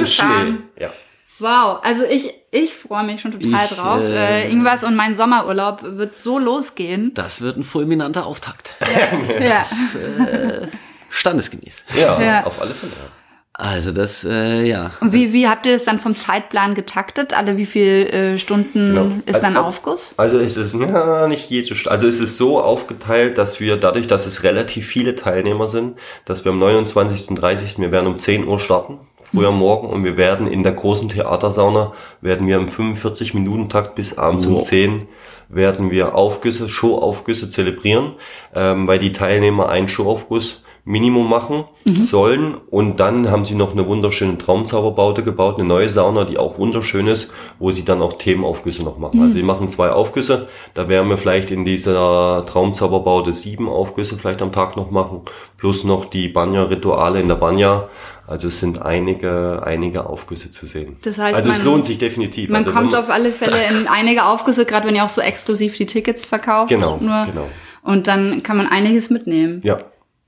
Das 0.00 0.12
schönen. 0.14 0.58
Schnee. 0.76 0.82
Ja. 0.84 0.90
Wow, 1.40 1.78
also 1.82 2.02
ich, 2.04 2.34
ich 2.50 2.74
freue 2.74 3.04
mich 3.04 3.20
schon 3.20 3.32
total 3.32 3.64
Ich, 3.64 3.76
drauf. 3.76 4.00
äh, 4.02 4.44
Äh, 4.44 4.50
Ingwas 4.50 4.84
und 4.84 4.96
mein 4.96 5.14
Sommerurlaub 5.14 5.80
wird 5.82 6.16
so 6.16 6.38
losgehen. 6.38 7.12
Das 7.14 7.40
wird 7.42 7.56
ein 7.56 7.64
fulminanter 7.64 8.26
Auftakt. 8.26 8.72
Ja. 9.40 9.62
Standesgemäß. 11.10 11.82
Ja, 11.98 12.20
Ja. 12.20 12.44
auf 12.44 12.60
alle 12.60 12.74
Fälle. 12.74 12.92
Also 13.60 13.90
das, 13.90 14.22
äh, 14.24 14.62
ja. 14.62 14.92
Und 15.00 15.12
wie, 15.12 15.32
wie 15.32 15.48
habt 15.48 15.66
ihr 15.66 15.72
das 15.72 15.82
dann 15.84 15.98
vom 15.98 16.14
Zeitplan 16.14 16.76
getaktet? 16.76 17.36
Alle 17.36 17.56
wie 17.56 17.66
viel 17.66 18.06
äh, 18.06 18.38
Stunden 18.38 18.94
Genau. 18.94 19.10
ist 19.26 19.40
dann 19.40 19.56
Also- 19.56 19.66
Aufguss? 19.68 20.14
Also 20.16 20.38
es 20.38 20.56
ist 20.56 20.74
ja, 20.80 21.26
nicht 21.26 21.50
jede 21.50 21.74
St 21.74 21.88
Also 21.88 22.06
es 22.06 22.20
ist 22.20 22.36
so 22.36 22.60
aufgeteilt, 22.62 23.36
dass 23.36 23.58
wir 23.58 23.76
dadurch, 23.76 24.06
dass 24.06 24.26
es 24.26 24.44
relativ 24.44 24.86
viele 24.86 25.16
Teilnehmer 25.16 25.66
sind, 25.66 25.98
dass 26.24 26.44
wir 26.44 26.52
am 26.52 26.60
29. 26.60 27.34
30. 27.34 27.80
wir 27.80 27.90
werden 27.90 28.06
um 28.06 28.16
10 28.18 28.46
Uhr 28.46 28.60
starten, 28.60 29.00
früher 29.30 29.52
morgen 29.52 29.88
und 29.88 30.04
wir 30.04 30.16
werden 30.16 30.46
in 30.46 30.62
der 30.62 30.72
großen 30.72 31.08
Theatersauna 31.08 31.92
werden 32.20 32.46
wir 32.46 32.56
im 32.56 32.68
45 32.68 33.34
Minuten 33.34 33.68
Takt 33.68 33.94
bis 33.94 34.16
abends 34.16 34.46
um 34.46 34.54
Wow. 34.54 34.64
10 34.64 35.08
werden 35.48 35.90
wir 35.90 36.14
Aufgüsse, 36.14 36.68
Showaufgüsse 36.68 37.48
zelebrieren, 37.48 38.14
ähm, 38.54 38.86
weil 38.86 38.98
die 38.98 39.12
Teilnehmer 39.12 39.68
einen 39.68 39.88
Showaufguss 39.88 40.64
Minimum 40.88 41.28
machen 41.28 41.64
sollen. 41.84 42.54
Und 42.70 42.98
dann 42.98 43.30
haben 43.30 43.44
sie 43.44 43.54
noch 43.54 43.72
eine 43.72 43.86
wunderschöne 43.86 44.38
Traumzauberbaute 44.38 45.22
gebaut, 45.22 45.56
eine 45.58 45.68
neue 45.68 45.88
Sauna, 45.88 46.24
die 46.24 46.38
auch 46.38 46.58
wunderschön 46.58 47.06
ist, 47.06 47.30
wo 47.58 47.70
sie 47.70 47.84
dann 47.84 48.00
auch 48.00 48.14
Themenaufgüsse 48.14 48.82
noch 48.82 48.98
machen. 48.98 49.20
Also 49.20 49.34
sie 49.34 49.42
machen 49.42 49.68
zwei 49.68 49.90
Aufgüsse. 49.90 50.48
Da 50.72 50.88
werden 50.88 51.10
wir 51.10 51.18
vielleicht 51.18 51.50
in 51.50 51.66
dieser 51.66 52.44
Traumzauberbaute 52.46 53.32
sieben 53.32 53.68
Aufgüsse 53.68 54.16
vielleicht 54.16 54.40
am 54.40 54.50
Tag 54.50 54.76
noch 54.76 54.90
machen. 54.90 55.20
Plus 55.58 55.84
noch 55.84 56.06
die 56.06 56.28
Banya-Rituale 56.28 57.20
in 57.20 57.28
der 57.28 57.34
Banya. 57.34 57.88
Also 58.26 58.48
es 58.48 58.58
sind 58.58 58.80
einige, 58.80 59.62
einige 59.64 60.06
Aufgüsse 60.06 60.50
zu 60.50 60.64
sehen. 60.64 60.96
Das 61.02 61.18
heißt, 61.18 61.34
also 61.34 61.50
es 61.50 61.58
man- 61.58 61.66
lohnt 61.66 61.84
sich 61.84 61.98
definitiv. 61.98 62.48
Man 62.48 62.64
also 62.64 62.74
kommt 62.76 62.92
wenn 62.92 62.98
auf 63.00 63.10
alle 63.10 63.32
Fälle 63.32 63.56
in 63.68 63.88
einige 63.88 64.24
Aufgüsse, 64.24 64.64
gerade 64.64 64.86
wenn 64.86 64.94
ihr 64.94 65.04
auch 65.04 65.08
so 65.10 65.20
exklusiv 65.20 65.76
die 65.76 65.86
Tickets 65.86 66.24
verkauft. 66.24 66.70
Genau, 66.70 66.98
nur. 67.00 67.26
genau. 67.26 67.46
Und 67.82 68.06
dann 68.06 68.42
kann 68.42 68.56
man 68.56 68.66
einiges 68.66 69.10
mitnehmen. 69.10 69.60
Ja, 69.64 69.78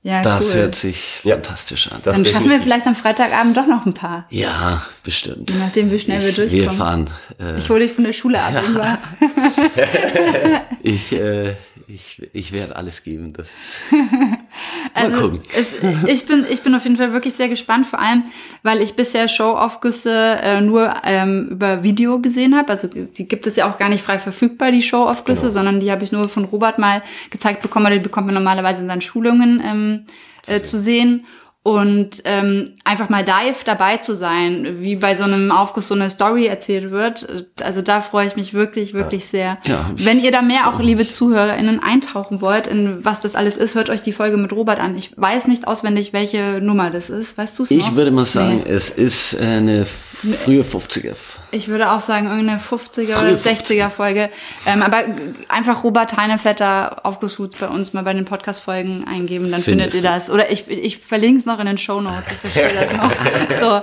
Ja, 0.03 0.23
Das 0.23 0.49
cool. 0.55 0.61
hört 0.61 0.75
sich 0.75 1.21
Ja. 1.23 1.35
fantastisch 1.35 1.91
an. 1.91 1.99
das 2.03 2.15
Dann 2.15 2.25
schaffen 2.25 2.49
wir 2.49 2.59
vielleicht 2.59 2.87
am 2.87 2.95
Freitagabend 2.95 3.55
doch 3.55 3.67
noch 3.67 3.85
ein 3.85 3.93
paar. 3.93 4.25
ja, 4.31 4.81
bestimmt. 5.03 5.51
Je 5.51 5.57
nachdem, 5.59 5.91
wie 5.91 5.99
schnell 5.99 6.19
wir 6.21 6.29
ich, 6.29 6.35
durchkommen. 6.35 6.63
Wir 6.63 6.71
fahren. 6.71 7.09
Äh, 7.39 7.59
Ich 7.59 7.69
hole 7.69 7.81
dich 7.81 7.91
von 7.93 8.03
der 8.05 8.13
Schule 8.13 8.41
ab. 8.41 8.53
Ingwer. 8.65 8.97
ich 10.81 11.11
äh, 11.11 11.55
ich, 11.87 12.21
ich 12.33 12.51
werde 12.51 12.75
alles 12.75 13.03
geben. 13.03 13.33
Das 13.33 13.47
ist, 13.47 13.73
Also 14.93 15.39
es, 15.57 15.75
ich, 16.07 16.25
bin, 16.25 16.45
ich 16.49 16.61
bin 16.61 16.75
auf 16.75 16.83
jeden 16.83 16.97
Fall 16.97 17.13
wirklich 17.13 17.33
sehr 17.33 17.49
gespannt, 17.49 17.87
vor 17.87 17.99
allem, 17.99 18.23
weil 18.63 18.81
ich 18.81 18.95
bisher 18.95 19.27
Show-Aufgüsse 19.27 20.11
äh, 20.41 20.61
nur 20.61 20.93
ähm, 21.03 21.47
über 21.51 21.83
Video 21.83 22.19
gesehen 22.19 22.55
habe. 22.57 22.69
Also 22.69 22.87
die 22.87 23.27
gibt 23.27 23.47
es 23.47 23.55
ja 23.55 23.69
auch 23.69 23.77
gar 23.77 23.89
nicht 23.89 24.03
frei 24.03 24.19
verfügbar, 24.19 24.71
die 24.71 24.81
Show-Aufgüsse, 24.81 25.41
Genau. 25.41 25.53
sondern 25.53 25.79
die 25.79 25.91
habe 25.91 26.03
ich 26.03 26.11
nur 26.11 26.27
von 26.29 26.45
Robert 26.45 26.77
mal 26.79 27.01
gezeigt 27.29 27.61
bekommen, 27.61 27.85
oder 27.85 27.95
die 27.95 28.01
bekommt 28.03 28.27
man 28.27 28.35
normalerweise 28.35 28.81
in 28.81 28.87
seinen 28.87 29.01
Schulungen 29.01 29.61
ähm, 29.65 30.05
äh, 30.47 30.61
zu 30.61 30.77
sehen. 30.77 31.25
Und 31.63 32.23
ähm, 32.25 32.71
einfach 32.85 33.09
mal 33.09 33.23
live 33.23 33.63
dabei 33.63 33.97
zu 33.97 34.15
sein, 34.15 34.77
wie 34.79 34.95
bei 34.95 35.13
so 35.13 35.25
einem 35.25 35.51
Aufguss 35.51 35.89
so 35.89 35.93
eine 35.93 36.09
Story 36.09 36.47
erzählt 36.47 36.89
wird. 36.89 37.45
Also 37.61 37.83
da 37.83 38.01
freue 38.01 38.25
ich 38.25 38.35
mich 38.35 38.55
wirklich, 38.55 38.95
wirklich 38.95 39.27
sehr. 39.27 39.59
Ja, 39.65 39.85
Wenn 39.95 40.19
ihr 40.19 40.31
da 40.31 40.41
mehr 40.41 40.67
auch, 40.67 40.79
liebe 40.79 41.07
ZuhörerInnen, 41.07 41.79
eintauchen 41.83 42.41
wollt, 42.41 42.65
in 42.65 43.05
was 43.05 43.21
das 43.21 43.35
alles 43.35 43.57
ist, 43.57 43.75
hört 43.75 43.91
euch 43.91 44.01
die 44.01 44.11
Folge 44.11 44.37
mit 44.37 44.51
Robert 44.53 44.79
an. 44.79 44.97
Ich 44.97 45.15
weiß 45.15 45.47
nicht 45.47 45.67
auswendig, 45.67 46.13
welche 46.13 46.59
Nummer 46.61 46.89
das 46.89 47.11
ist. 47.11 47.37
Weißt 47.37 47.59
du 47.59 47.63
es 47.63 47.69
ich 47.71 47.95
würde 47.95 48.09
mal 48.09 48.25
sagen, 48.25 48.63
Nee. 48.65 48.71
es 48.71 48.89
ist 48.89 49.39
eine 49.39 49.85
frühe 50.21 50.61
50er. 50.61 51.15
Ich 51.51 51.67
würde 51.67 51.91
auch 51.91 51.99
sagen, 51.99 52.27
irgendeine 52.27 52.59
50er 52.59 53.13
Frühe 53.13 53.33
oder 53.33 53.35
60er 53.35 53.89
Folge. 53.89 54.29
Ähm, 54.65 54.81
aber 54.83 55.03
einfach 55.47 55.83
Robert 55.83 56.15
Heinevetter 56.15 57.05
Aufgussroots 57.05 57.57
bei 57.57 57.67
uns 57.67 57.93
mal 57.93 58.03
bei 58.03 58.13
den 58.13 58.25
Podcast-Folgen 58.25 59.05
eingeben, 59.07 59.51
dann 59.51 59.61
Findest 59.61 59.91
findet 59.91 59.93
ihr 59.95 60.01
das. 60.01 60.29
Oder 60.29 60.51
ich, 60.51 60.69
ich 60.69 60.99
verlinke 60.99 61.39
es 61.39 61.45
noch 61.45 61.59
in 61.59 61.65
den 61.65 61.77
Show 61.77 62.01
Notes. 62.01 62.25
Ich 62.31 62.51
verstehe 62.51 62.73
das 62.73 62.97
noch. 62.97 63.11
So, 63.59 63.81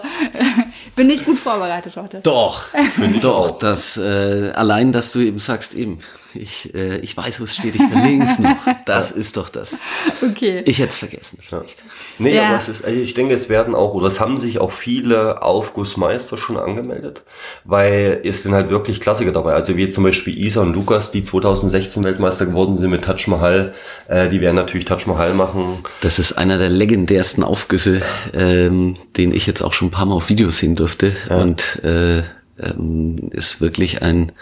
bin 0.96 1.06
nicht 1.06 1.24
gut 1.24 1.38
vorbereitet 1.38 1.96
heute. 1.96 2.20
Doch, 2.20 2.66
doch, 3.20 3.58
das 3.58 3.96
äh, 3.96 4.50
allein, 4.54 4.92
dass 4.92 5.12
du 5.12 5.20
eben 5.20 5.38
sagst, 5.38 5.74
eben, 5.74 5.98
ich, 6.38 6.74
äh, 6.74 6.98
ich 6.98 7.16
weiß, 7.16 7.40
wo 7.40 7.44
es 7.44 7.54
steht, 7.56 7.74
ich 7.74 7.82
verlinke 7.82 8.24
es 8.24 8.38
noch. 8.38 8.56
Das 8.86 9.10
ist 9.12 9.36
doch 9.36 9.48
das. 9.48 9.76
Okay. 10.22 10.62
Ich 10.66 10.78
hätte 10.78 10.90
es 10.90 10.96
vergessen. 10.96 11.38
Ja. 11.50 11.62
Nee, 12.18 12.34
Ja. 12.36 12.48
aber 12.48 12.56
es 12.56 12.68
ist, 12.68 12.84
also 12.84 12.98
ich 12.98 13.12
denke, 13.14 13.34
es 13.34 13.48
werden 13.48 13.74
auch, 13.74 13.92
oder 13.94 14.06
es 14.06 14.18
haben 14.20 14.38
sich 14.38 14.58
auch 14.60 14.72
viele 14.72 15.42
Aufgussmeister 15.42 16.38
schon 16.38 16.56
angemeldet, 16.56 17.24
weil 17.64 18.20
es 18.24 18.42
sind 18.42 18.54
halt 18.54 18.70
wirklich 18.70 19.00
Klassiker 19.00 19.32
dabei. 19.32 19.52
Also 19.54 19.76
wie 19.76 19.88
zum 19.88 20.04
Beispiel 20.04 20.38
Isa 20.42 20.62
und 20.62 20.72
Lukas, 20.74 21.10
die 21.10 21.22
2016 21.22 22.04
Weltmeister 22.04 22.46
geworden 22.46 22.76
sind 22.76 22.90
mit 22.90 23.04
Taj 23.04 23.26
Mahal, 23.28 23.74
äh, 24.08 24.28
die 24.28 24.40
werden 24.40 24.56
natürlich 24.56 24.86
Taj 24.86 25.04
Mahal 25.06 25.34
machen. 25.34 25.84
Das 26.00 26.18
ist 26.18 26.32
einer 26.32 26.56
der 26.58 26.70
legendärsten 26.70 27.44
Aufgüsse, 27.44 28.00
ähm, 28.32 28.96
den 29.16 29.32
ich 29.34 29.46
jetzt 29.46 29.62
auch 29.62 29.72
schon 29.72 29.88
ein 29.88 29.92
paar 29.92 30.06
Mal 30.06 30.14
auf 30.14 30.28
Video 30.28 30.48
sehen 30.50 30.76
durfte. 30.76 31.14
Und 31.28 31.82
äh, 31.84 32.22
ähm, 32.60 33.30
ist 33.32 33.60
wirklich 33.60 34.02
ein, 34.02 34.32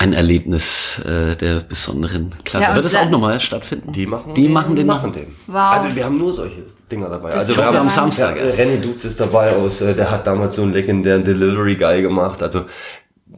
ein 0.00 0.12
Erlebnis 0.14 0.98
äh, 1.04 1.36
der 1.36 1.60
besonderen 1.60 2.30
Klasse. 2.44 2.68
Ja, 2.70 2.74
Wird 2.74 2.86
es 2.86 2.92
da- 2.92 3.00
auch 3.02 3.10
nochmal 3.10 3.38
stattfinden? 3.38 3.92
Die 3.92 4.06
machen 4.06 4.32
die 4.34 4.48
machen 4.48 4.74
den 4.74 4.86
machen 4.86 5.12
den. 5.12 5.36
Wow. 5.46 5.56
Also 5.56 5.94
wir 5.94 6.04
haben 6.04 6.16
nur 6.18 6.32
solche 6.32 6.62
Dinger 6.90 7.08
dabei. 7.10 7.28
also 7.30 7.40
ist 7.52 7.58
Ich 7.58 7.64
hoffe, 7.64 7.74
Ja, 7.74 7.80
am. 7.80 7.90
Samstag 7.90 8.36
Ja. 8.38 8.46
René 8.46 8.80
Dukes 8.80 9.04
ist 9.04 9.20
dabei 9.20 9.54
aus, 9.54 9.80
äh, 9.82 9.94
der 9.94 10.10
hat 10.10 10.26
damals 10.26 10.54
so 10.56 10.62
einen 10.62 10.72
legendären 10.72 11.22
Delivery 11.22 11.76
Guy 11.76 12.00
gemacht. 12.02 12.42
Also 12.42 12.64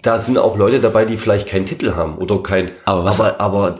da 0.03 0.19
sind 0.21 0.39
auch 0.39 0.57
Leute 0.57 0.81
dabei, 0.81 1.05
die 1.05 1.19
vielleicht 1.19 1.49
keinen 1.49 1.67
Titel 1.67 1.95
haben 1.97 2.17
oder 2.17 2.41
kein. 2.43 2.71
Aber 2.85 3.05
was- 3.05 3.21
aber, 3.21 3.41
aber 3.41 3.75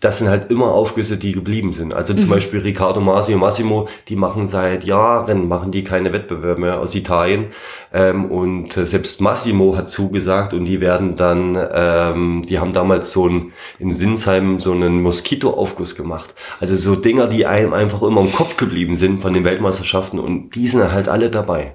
das 0.00 0.18
sind 0.18 0.30
halt 0.30 0.50
immer 0.50 0.72
Aufgüsse, 0.72 1.18
die 1.18 1.32
geblieben 1.32 1.74
sind. 1.74 1.92
Also 1.92 2.14
Mhm. 2.14 2.18
zum 2.20 2.30
Beispiel 2.30 2.60
Riccardo 2.60 3.00
Masi 3.02 3.34
und 3.34 3.40
Massimo, 3.40 3.86
die 4.08 4.16
machen 4.16 4.46
seit 4.46 4.84
Jahren, 4.84 5.46
machen 5.46 5.70
die 5.72 5.84
keine 5.84 6.12
Wettbewerbe 6.14 6.58
mehr 6.58 6.80
aus 6.80 6.94
Italien. 6.94 7.48
Ähm, 7.92 8.24
und 8.30 8.76
äh, 8.78 8.86
selbst 8.86 9.20
Massimo 9.20 9.76
hat 9.76 9.90
zugesagt 9.90 10.54
und 10.54 10.64
die 10.64 10.80
werden 10.80 11.16
dann, 11.16 11.54
ähm, 11.74 12.42
die 12.48 12.58
haben 12.58 12.72
damals 12.72 13.10
so 13.12 13.28
ein, 13.28 13.52
in 13.78 13.92
Sinsheim 13.92 14.58
so 14.58 14.72
einen 14.72 15.02
Moskito-Aufguss 15.02 15.96
gemacht. 15.96 16.34
Also 16.60 16.76
so 16.76 16.96
Dinger, 16.96 17.26
die 17.28 17.44
einem 17.44 17.74
einfach 17.74 18.00
immer 18.00 18.22
im 18.22 18.32
Kopf 18.32 18.56
geblieben 18.56 18.94
sind 18.94 19.20
von 19.20 19.34
den 19.34 19.44
Weltmeisterschaften 19.44 20.18
und 20.18 20.54
die 20.54 20.66
sind 20.66 20.90
halt 20.92 21.08
alle 21.10 21.28
dabei 21.28 21.74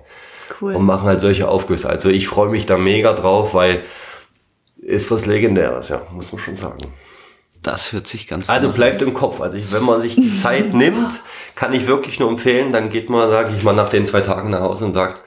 Cool. 0.59 0.75
und 0.75 0.83
machen 0.85 1.07
halt 1.07 1.19
solche 1.21 1.47
Aufgüsse. 1.47 1.87
Also 1.89 2.09
ich 2.09 2.27
freue 2.27 2.49
mich 2.49 2.65
da 2.65 2.75
mega 2.77 3.13
drauf, 3.13 3.53
weil 3.53 3.83
ist 4.77 5.11
was 5.11 5.27
Legendäres, 5.27 5.89
ja, 5.89 6.01
muss 6.11 6.31
man 6.31 6.39
schon 6.39 6.55
sagen. 6.55 6.77
Das 7.65 7.91
hört 7.93 8.05
sich 8.05 8.27
ganz 8.27 8.47
Also 8.47 8.71
bleibt 8.71 9.01
im 9.01 9.15
Kopf. 9.15 9.41
Also 9.41 9.57
ich, 9.57 9.73
wenn 9.73 9.83
man 9.83 9.99
sich 9.99 10.13
die 10.15 10.37
Zeit 10.37 10.73
nimmt, 10.73 11.19
kann 11.55 11.73
ich 11.73 11.87
wirklich 11.87 12.19
nur 12.19 12.29
empfehlen, 12.29 12.71
dann 12.71 12.91
geht 12.91 13.09
man, 13.09 13.27
sage 13.31 13.53
ich 13.55 13.63
mal, 13.63 13.73
nach 13.73 13.89
den 13.89 14.05
zwei 14.05 14.21
Tagen 14.21 14.51
nach 14.51 14.59
Hause 14.59 14.85
und 14.85 14.93
sagt, 14.93 15.21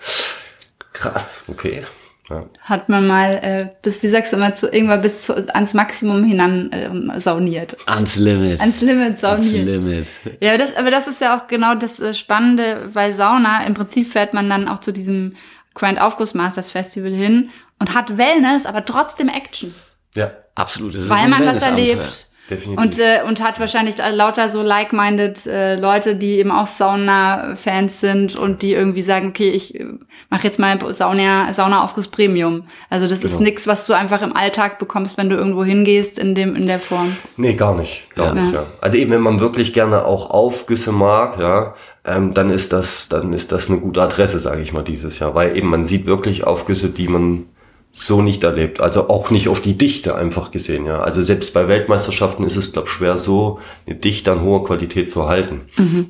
krass, 0.93 1.43
okay. 1.49 1.83
Ja. 2.31 2.45
Hat 2.61 2.89
man 2.89 3.07
mal 3.09 3.41
äh, 3.43 3.69
bis, 3.83 4.03
wie 4.03 4.09
sagst 4.09 4.33
du 4.33 4.37
immer, 4.37 4.53
zu, 4.53 4.71
irgendwann 4.71 5.01
bis 5.01 5.25
zu, 5.25 5.53
ans 5.53 5.75
Maximum 5.75 6.25
hinan 6.25 6.71
ähm, 6.73 7.13
sauniert. 7.17 7.77
ans 7.87 8.17
Limit. 8.17 8.61
Ans 8.61 8.81
Limit 8.83 9.25
ans 9.25 9.51
sauniert. 9.51 9.67
Limit. 9.67 10.07
Ja, 10.41 10.57
das, 10.57 10.77
aber 10.77 10.91
das 10.93 11.09
ist 11.09 11.21
ja 11.21 11.37
auch 11.37 11.49
genau 11.49 11.75
das 11.75 11.99
äh, 11.99 12.15
Spannende 12.15 12.91
bei 12.93 13.11
Sauna. 13.11 13.67
Im 13.67 13.75
Prinzip 13.75 14.13
fährt 14.13 14.33
man 14.33 14.49
dann 14.49 14.69
auch 14.69 14.79
zu 14.79 14.93
diesem 14.93 15.35
Grand 15.75 16.01
Aufguss 16.01 16.35
Masters 16.35 16.71
Festival 16.71 17.13
hin 17.13 17.51
und 17.81 17.95
hat 17.95 18.17
Wellness, 18.17 18.67
aber 18.67 18.85
trotzdem 18.85 19.29
Action. 19.29 19.75
ja, 20.15 20.31
Absolut. 20.59 20.95
Das 20.95 21.05
ist 21.05 21.11
weil 21.11 21.29
man 21.29 21.41
was 21.41 21.47
Wellnessabenteuer. 21.63 21.89
erlebt. 21.97 22.27
definitiv. 22.51 22.85
Und, 22.85 22.99
äh, 22.99 23.21
und 23.27 23.43
hat 23.43 23.61
wahrscheinlich 23.61 23.97
lauter 24.13 24.49
so 24.49 24.63
like-minded 24.63 25.47
äh, 25.47 25.75
Leute, 25.77 26.17
die 26.17 26.39
eben 26.39 26.51
auch 26.51 26.67
Sauna-Fans 26.67 28.01
sind 28.01 28.37
und 28.37 28.63
die 28.63 28.73
irgendwie 28.73 29.03
sagen, 29.03 29.29
okay, 29.29 29.51
ich 29.51 29.79
äh, 29.79 29.85
mache 30.31 30.45
jetzt 30.45 30.59
mal 30.59 30.79
Sauna, 30.95 31.53
Sauna-Aufguss 31.53 32.09
Premium. 32.09 32.65
Also 32.91 33.07
das 33.09 33.23
ist 33.23 33.33
Genau. 33.33 33.45
nichts, 33.45 33.67
was 33.67 33.87
du 33.87 33.93
einfach 33.93 34.23
im 34.23 34.35
Alltag 34.35 34.79
bekommst, 34.79 35.17
wenn 35.19 35.29
du 35.31 35.37
irgendwo 35.37 35.65
hingehst 35.65 36.19
in 36.19 36.35
dem 36.35 36.57
in 36.57 36.67
der 36.67 36.81
Form. 36.81 37.17
Nee, 37.37 37.55
gar 37.55 37.75
nicht. 37.77 38.15
Gar 38.15 38.35
Ja. 38.35 38.43
nicht, 38.43 38.55
ja. 38.55 38.65
Also 38.81 38.97
eben, 38.97 39.11
wenn 39.11 39.21
man 39.23 39.41
wirklich 39.41 39.73
gerne 39.73 40.05
auch 40.05 40.31
Aufgüsse 40.31 40.93
mag, 40.93 41.39
ja, 41.39 41.75
ähm, 42.05 42.33
dann 42.35 42.51
ist 42.51 42.73
das, 42.73 43.09
dann 43.09 43.33
ist 43.35 43.53
das 43.53 43.69
eine 43.69 43.79
gute 43.81 44.01
Adresse, 44.03 44.39
sage 44.39 44.63
ich 44.63 44.73
mal, 44.73 44.83
dieses 44.83 45.19
Jahr. 45.19 45.35
Weil 45.35 45.57
eben 45.57 45.69
man 45.69 45.85
sieht 45.85 46.07
wirklich 46.07 46.45
Aufgüsse, 46.45 46.89
die 46.91 47.09
man 47.09 47.47
so 47.91 48.23
nicht 48.23 48.45
erlebt. 48.45 48.81
Also 48.81 49.09
auch 49.09 49.31
nicht 49.31 49.49
auf 49.49 49.61
die 49.61 49.77
Dichte 49.77 50.15
einfach 50.15 50.51
gesehen, 50.51 50.87
ja. 50.87 51.01
Also 51.01 51.23
selbst 51.23 51.55
bei 51.55 51.69
Weltmeisterschaften 51.69 52.45
ist 52.45 52.57
es, 52.57 52.73
glaube 52.73 52.89
schwer 52.89 53.19
so, 53.19 53.61
eine 53.87 53.97
Dichte 53.97 54.33
an 54.33 54.43
hoher 54.43 54.65
Qualität 54.65 55.11
zu 55.11 55.29
halten. 55.29 55.63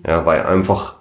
Ja, 0.06 0.26
weil 0.26 0.42
einfach 0.42 0.98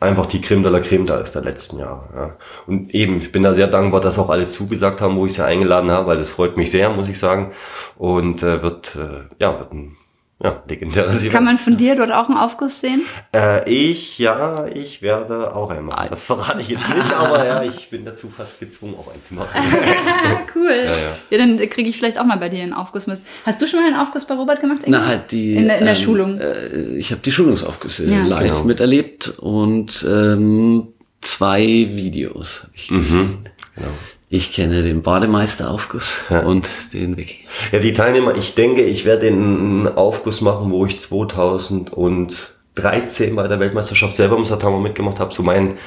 einfach 0.00 0.26
die 0.26 0.40
Creme 0.40 0.62
de 0.62 0.70
la 0.70 0.80
Creme 0.80 1.06
da 1.06 1.18
ist 1.18 1.34
der 1.34 1.42
letzten 1.42 1.78
Jahre. 1.78 2.08
Ja. 2.14 2.36
Und 2.66 2.94
eben, 2.94 3.18
ich 3.18 3.32
bin 3.32 3.42
da 3.42 3.54
sehr 3.54 3.66
dankbar, 3.66 4.00
dass 4.00 4.18
auch 4.18 4.30
alle 4.30 4.48
zugesagt 4.48 5.00
haben, 5.00 5.16
wo 5.16 5.26
ich 5.26 5.34
sie 5.34 5.44
eingeladen 5.44 5.90
habe, 5.90 6.06
weil 6.06 6.18
das 6.18 6.28
freut 6.28 6.56
mich 6.56 6.70
sehr, 6.70 6.90
muss 6.90 7.08
ich 7.08 7.18
sagen. 7.18 7.52
Und 7.96 8.42
äh, 8.42 8.62
wird, 8.62 8.96
äh, 8.96 9.24
ja, 9.40 9.58
wird 9.58 9.72
ein 9.72 9.96
ja, 10.42 10.62
legendäres 10.68 11.18
Event. 11.20 11.32
Kann 11.32 11.44
man 11.44 11.58
von 11.58 11.76
dir 11.76 11.96
dort 11.96 12.12
auch 12.12 12.28
einen 12.28 12.38
Aufguss 12.38 12.80
sehen? 12.80 13.02
Äh, 13.34 13.68
ich, 13.68 14.18
ja, 14.18 14.66
ich 14.66 15.02
werde 15.02 15.54
auch 15.56 15.70
einen 15.70 15.86
machen. 15.86 16.06
Das 16.10 16.24
verrate 16.24 16.60
ich 16.60 16.68
jetzt 16.68 16.88
nicht, 16.94 17.12
aber 17.12 17.44
ja, 17.44 17.62
ich 17.64 17.90
bin 17.90 18.04
dazu 18.04 18.28
fast 18.28 18.60
gezwungen, 18.60 18.94
auch 18.98 19.10
einen 19.12 19.20
zu 19.22 19.34
machen. 19.34 19.48
Cool. 20.54 20.84
Ja, 21.30 21.36
ja. 21.36 21.38
dann 21.38 21.56
kriege 21.68 21.88
ich 21.88 21.96
vielleicht 21.96 22.18
auch 22.18 22.24
mal 22.24 22.38
bei 22.38 22.48
dir 22.48 22.62
einen 22.62 22.72
Aufguss 22.72 23.06
mit. 23.06 23.20
Hast 23.46 23.60
du 23.62 23.66
schon 23.66 23.80
mal 23.80 23.86
einen 23.86 23.96
Aufguss 23.96 24.26
bei 24.26 24.34
Robert 24.34 24.60
gemacht? 24.60 24.80
Na, 24.86 25.06
halt 25.06 25.30
die. 25.32 25.54
In 25.54 25.68
der, 25.68 25.78
in 25.78 25.84
der 25.84 25.94
ähm, 25.94 26.00
Schulung. 26.00 26.38
Äh, 26.40 26.96
ich 26.96 27.10
habe 27.12 27.20
die 27.20 27.30
Schulungsaufgüsse 27.32 28.06
Ja. 28.06 28.24
live 28.24 28.42
Genau. 28.52 28.64
miterlebt 28.64 29.28
und 29.38 30.04
ähm, 30.08 30.88
zwei 31.20 31.60
Videos 31.66 32.62
habe 32.62 32.72
ich 32.74 32.88
gesehen. 32.88 33.48
Genau. 33.74 33.88
Ich 34.30 34.52
kenne 34.52 34.82
den 34.82 35.00
Bademeisteraufguss 35.00 36.18
und 36.44 36.68
den 36.92 37.16
Wiki. 37.16 37.46
Ja, 37.72 37.78
die 37.78 37.94
Teilnehmer, 37.94 38.36
ich 38.36 38.54
denke, 38.54 38.82
ich 38.82 39.06
werde 39.06 39.24
den 39.26 39.88
Aufguss 39.88 40.42
machen, 40.42 40.70
wo 40.70 40.84
ich 40.84 41.00
2013 41.00 43.34
bei 43.34 43.48
der 43.48 43.58
Weltmeisterschaft 43.58 44.14
selber 44.14 44.36
im 44.36 44.44
Satama 44.44 44.78
mitgemacht 44.78 45.18
habe. 45.18 45.32
So 45.32 45.42
mein, 45.42 45.78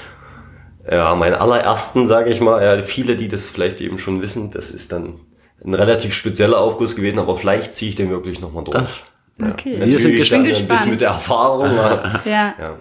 ja, 0.90 1.14
mein 1.14 1.36
allerersten, 1.36 2.08
sage 2.08 2.32
ich 2.32 2.42
mal. 2.42 2.64
Ja, 2.64 2.82
viele, 2.84 3.16
die 3.16 3.28
das 3.28 3.50
vielleicht 3.50 3.80
eben 3.80 4.00
schon 4.00 4.24
wissen, 4.24 4.50
das 4.50 4.72
ist 4.72 4.92
dann 4.92 5.20
ein 5.64 5.76
relativ 5.76 6.16
spezieller 6.16 6.60
Aufguss 6.60 6.96
gewesen, 6.96 7.20
aber 7.20 7.38
vielleicht 7.38 7.76
ziehe 7.76 7.90
ich 7.90 7.96
den 7.96 8.10
wirklich 8.10 8.42
nochmal 8.42 8.64
durch. 8.64 9.04
Okay. 9.40 9.80
Wir 9.84 10.00
sind 10.00 10.16
gespannt. 10.16 10.48
ein 10.48 10.68
bisschen 10.68 10.90
mit 10.90 11.02
der 11.02 11.10
Erfahrung. 11.10 11.66
Ja. 12.26 12.56
ja. 12.60 12.80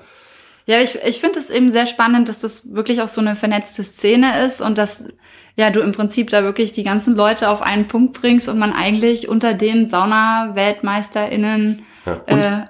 Ja, 0.67 0.81
ich, 0.81 0.97
ich 1.05 1.21
finde 1.21 1.40
es 1.40 1.50
eben 1.50 1.73
sehr 1.73 1.87
spannend, 1.87 2.29
dass 2.29 2.38
das 2.38 2.73
wirklich 2.73 3.02
auch 3.02 3.09
so 3.09 3.21
eine 3.21 3.35
vernetzte 3.35 3.83
Szene 3.83 4.45
ist 4.45 4.61
und 4.61 4.79
dass 4.79 5.09
ja 5.61 5.71
du 5.71 5.81
im 5.81 5.93
Prinzip 5.93 6.31
da 6.31 6.43
wirklich 6.43 6.73
die 6.73 6.83
ganzen 6.83 7.14
Leute 7.17 7.49
auf 7.49 7.62
einen 7.62 7.87
Punkt 7.87 8.21
bringst 8.21 8.49
und 8.49 8.59
man 8.59 8.73
eigentlich 8.73 9.29
unter 9.29 9.55
den 9.55 9.88
Sauna-WeltmeisterInnen 9.88 11.83
Ja. 12.07 12.21
äh, 12.26 12.64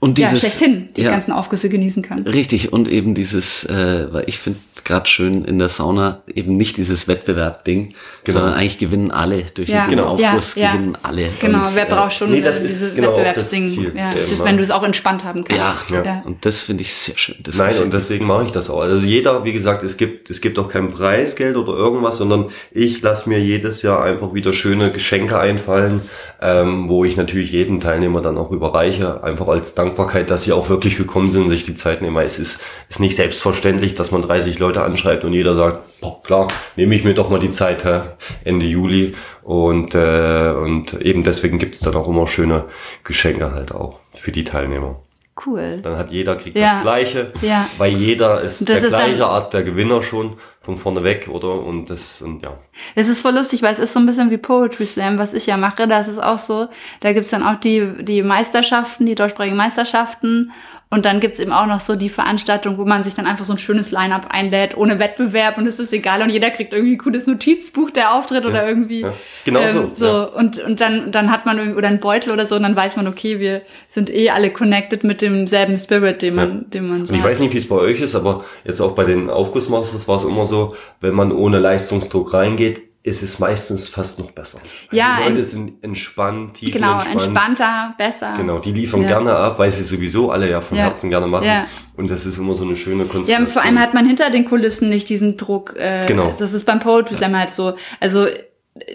Und 0.00 0.18
ja, 0.18 0.30
dieses, 0.30 0.40
schlechthin 0.40 0.88
die 0.96 1.02
ja, 1.02 1.10
ganzen 1.10 1.32
Aufgüsse 1.32 1.68
genießen 1.68 2.02
kann. 2.02 2.22
Richtig, 2.22 2.72
und 2.72 2.88
eben 2.88 3.14
dieses, 3.14 3.64
äh, 3.64 4.12
weil 4.12 4.24
ich 4.26 4.38
finde 4.38 4.60
gerade 4.86 5.06
schön 5.06 5.44
in 5.44 5.58
der 5.58 5.68
Sauna 5.68 6.22
eben 6.34 6.56
nicht 6.56 6.76
dieses 6.78 7.08
Wettbewerb-Ding, 7.08 7.90
Genau. 8.24 8.38
sondern 8.38 8.54
eigentlich 8.54 8.78
gewinnen 8.78 9.10
alle 9.10 9.42
durch 9.54 9.68
Ja, 9.68 9.84
jeden 9.84 9.98
genau. 9.98 10.10
Aufguss, 10.10 10.54
Ja, 10.54 10.62
ja. 10.62 10.72
gewinnen 10.72 10.96
alle. 11.02 11.28
Genau, 11.40 11.66
Und, 11.66 11.76
wer 11.76 11.86
äh, 11.88 11.92
braucht 11.92 12.14
schon 12.14 12.30
nee, 12.30 12.40
das 12.40 12.60
äh, 12.60 12.62
dieses 12.62 12.94
genau 12.94 13.16
das 13.16 13.52
Wettbewerbsding. 13.52 13.84
Ja, 13.84 13.90
Der 13.90 14.10
das 14.18 14.32
ist, 14.32 14.44
wenn 14.44 14.56
du 14.56 14.62
es 14.62 14.70
auch 14.70 14.82
entspannt 14.82 15.24
haben 15.24 15.44
kannst. 15.44 15.90
Ja, 15.90 16.02
ja. 16.02 16.22
und 16.24 16.44
das 16.46 16.62
finde 16.62 16.82
ich 16.82 16.94
sehr 16.94 17.18
schön. 17.18 17.36
Das 17.42 17.58
Nein, 17.58 17.74
und 17.82 17.92
deswegen 17.92 18.26
mache 18.26 18.44
ich 18.44 18.52
das 18.52 18.70
auch. 18.70 18.80
Also 18.80 19.06
jeder, 19.06 19.44
wie 19.44 19.52
gesagt, 19.52 19.82
es 19.82 19.96
gibt, 19.96 20.30
es 20.30 20.40
gibt 20.40 20.58
auch 20.58 20.68
kein 20.68 20.92
Preisgeld 20.92 21.56
oder 21.56 21.74
irgendwas, 21.74 22.18
sondern 22.18 22.46
ich 22.70 23.02
lasse 23.02 23.28
mir 23.28 23.40
jedes 23.40 23.82
Jahr 23.82 24.02
einfach 24.02 24.34
wieder 24.34 24.52
schöne 24.52 24.92
Geschenke 24.92 25.38
einfallen, 25.38 26.00
ähm, 26.40 26.88
wo 26.88 27.04
ich 27.04 27.16
natürlich 27.16 27.52
jeden 27.52 27.80
Teilnehmer 27.80 28.20
dann 28.20 28.38
auch 28.38 28.50
überreiche, 28.50 29.22
einfach 29.24 29.48
als 29.48 29.74
Dankbarkeit, 29.74 30.30
dass 30.30 30.44
sie 30.44 30.52
auch 30.52 30.68
wirklich 30.68 30.96
gekommen 30.96 31.30
sind 31.30 31.42
und 31.44 31.50
sich 31.50 31.64
die 31.64 31.74
Zeit 31.74 32.02
nehmen. 32.02 32.14
Weil 32.14 32.26
es 32.26 32.38
ist, 32.38 32.60
ist 32.88 33.00
nicht 33.00 33.16
selbstverständlich, 33.16 33.94
dass 33.94 34.10
man 34.12 34.22
30 34.22 34.58
Leute 34.58 34.75
anschreibt 34.84 35.24
und 35.24 35.32
jeder 35.32 35.54
sagt, 35.54 36.00
boah, 36.00 36.22
klar, 36.22 36.48
nehme 36.76 36.94
ich 36.94 37.04
mir 37.04 37.14
doch 37.14 37.30
mal 37.30 37.38
die 37.40 37.50
Zeit, 37.50 37.84
hä? 37.84 38.00
Ende 38.44 38.66
Juli. 38.66 39.14
Und, 39.42 39.94
äh, 39.94 40.52
und 40.56 40.94
eben 41.00 41.22
deswegen 41.22 41.58
gibt's 41.58 41.80
dann 41.80 41.94
auch 41.94 42.08
immer 42.08 42.26
schöne 42.26 42.64
Geschenke 43.04 43.52
halt 43.52 43.72
auch 43.72 44.00
für 44.14 44.32
die 44.32 44.44
Teilnehmer. 44.44 44.96
Cool. 45.44 45.80
Dann 45.82 45.98
hat 45.98 46.10
jeder 46.10 46.34
kriegt 46.36 46.56
Ja. 46.56 46.74
das 46.76 46.82
Gleiche, 46.82 47.30
Ja. 47.42 47.68
weil 47.76 47.92
jeder 47.92 48.40
ist 48.40 48.60
Das 48.60 48.66
der 48.80 48.84
ist 48.84 48.88
gleiche 48.88 49.26
Art 49.26 49.52
der 49.52 49.64
Gewinner 49.64 50.02
schon 50.02 50.36
von 50.62 50.78
vorne 50.78 51.04
weg, 51.04 51.28
oder? 51.30 51.60
Und 51.62 51.90
das 51.90 52.22
und 52.22 52.42
ja. 52.42 52.56
Es 52.94 53.06
ist 53.08 53.20
voll 53.20 53.34
lustig, 53.34 53.62
weil 53.62 53.70
es 53.72 53.78
ist 53.78 53.92
so 53.92 54.00
ein 54.00 54.06
bisschen 54.06 54.30
wie 54.30 54.38
Poetry 54.38 54.86
Slam, 54.86 55.18
was 55.18 55.34
ich 55.34 55.44
ja 55.46 55.58
mache. 55.58 55.86
Da 55.86 56.00
ist 56.00 56.08
es 56.08 56.18
auch 56.18 56.38
so, 56.38 56.68
da 57.00 57.12
gibt's 57.12 57.30
dann 57.30 57.42
auch 57.46 57.60
die, 57.60 57.86
die 58.02 58.22
Meisterschaften, 58.22 59.04
die 59.04 59.14
deutschsprachigen 59.14 59.56
Meisterschaften. 59.56 60.52
Und 60.88 61.04
dann 61.04 61.18
gibt's 61.18 61.40
eben 61.40 61.50
auch 61.50 61.66
noch 61.66 61.80
so 61.80 61.96
die 61.96 62.08
Veranstaltung, 62.08 62.78
wo 62.78 62.84
man 62.84 63.02
sich 63.02 63.14
dann 63.14 63.26
einfach 63.26 63.44
so 63.44 63.52
ein 63.52 63.58
schönes 63.58 63.90
Line-Up 63.90 64.28
einlädt, 64.30 64.76
ohne 64.76 65.00
Wettbewerb 65.00 65.58
und 65.58 65.66
es 65.66 65.80
ist 65.80 65.92
egal 65.92 66.22
und 66.22 66.30
jeder 66.30 66.50
kriegt 66.50 66.72
irgendwie 66.72 66.94
ein 66.94 66.98
cooles 66.98 67.26
Notizbuch, 67.26 67.90
der 67.90 68.14
auftritt 68.14 68.46
oder 68.46 68.66
irgendwie. 68.68 69.00
ja. 69.00 69.12
Genau 69.44 69.68
so, 69.68 69.90
so. 69.92 70.06
ja. 70.06 70.22
Und, 70.24 70.60
und 70.60 70.80
dann, 70.80 71.10
dann 71.10 71.32
hat 71.32 71.44
man 71.44 71.58
irgendwie, 71.58 71.76
oder 71.76 71.88
einen 71.88 71.98
Beutel 71.98 72.32
oder 72.32 72.46
so 72.46 72.54
und 72.54 72.62
dann 72.62 72.76
weiß 72.76 72.94
man, 72.96 73.08
okay, 73.08 73.40
wir 73.40 73.62
sind 73.88 74.14
eh 74.14 74.30
alle 74.30 74.50
connected 74.50 75.02
mit 75.02 75.22
demselben 75.22 75.76
Spirit, 75.76 76.22
den 76.22 76.36
man, 76.36 76.70
den 76.70 76.88
man 76.88 77.04
so 77.04 77.14
ich 77.14 77.20
hat. 77.20 77.30
weiß 77.30 77.40
nicht, 77.40 77.52
wie 77.52 77.58
es 77.58 77.68
bei 77.68 77.76
euch 77.76 78.00
ist, 78.00 78.14
aber 78.14 78.44
jetzt 78.64 78.80
auch 78.80 78.92
bei 78.92 79.02
den 79.02 79.28
Aufgussmasters 79.28 80.06
war 80.06 80.16
es 80.16 80.24
immer 80.24 80.46
so, 80.46 80.76
wenn 81.00 81.14
man 81.14 81.32
ohne 81.32 81.58
Leistungsdruck 81.58 82.32
reingeht, 82.32 82.85
ist 83.06 83.22
es 83.22 83.38
meistens 83.38 83.88
fast 83.88 84.18
noch 84.18 84.32
besser. 84.32 84.58
Ja, 84.90 85.18
die 85.22 85.28
Leute 85.30 85.44
sind 85.44 85.82
entspannt, 85.84 86.54
tief 86.54 86.72
Genau, 86.72 86.94
entspannt. 86.94 87.22
entspannter, 87.22 87.94
besser. 87.96 88.34
Genau, 88.36 88.58
die 88.58 88.72
liefern 88.72 89.02
Ja. 89.02 89.08
gerne 89.08 89.34
ab, 89.36 89.58
weil 89.60 89.70
sie 89.70 89.84
sowieso 89.84 90.32
alle 90.32 90.50
ja 90.50 90.60
von 90.60 90.76
Ja. 90.76 90.84
Herzen 90.84 91.08
gerne 91.10 91.28
machen. 91.28 91.46
Ja. 91.46 91.66
Und 91.96 92.10
das 92.10 92.26
ist 92.26 92.36
immer 92.36 92.56
so 92.56 92.64
eine 92.64 92.74
schöne 92.74 93.04
Ja, 93.04 93.08
Konstellation. 93.08 93.46
und 93.46 93.52
vor 93.52 93.62
allem 93.64 93.78
hat 93.78 93.94
man 93.94 94.06
hinter 94.06 94.28
den 94.30 94.44
Kulissen 94.44 94.88
nicht 94.88 95.08
diesen 95.08 95.36
Druck. 95.36 95.76
Äh, 95.76 96.04
Genau. 96.06 96.34
Das 96.36 96.52
ist 96.52 96.64
beim 96.66 96.80
Poetry 96.80 97.14
Slam 97.14 97.36
halt 97.38 97.50
so. 97.50 97.76
Also, 98.00 98.26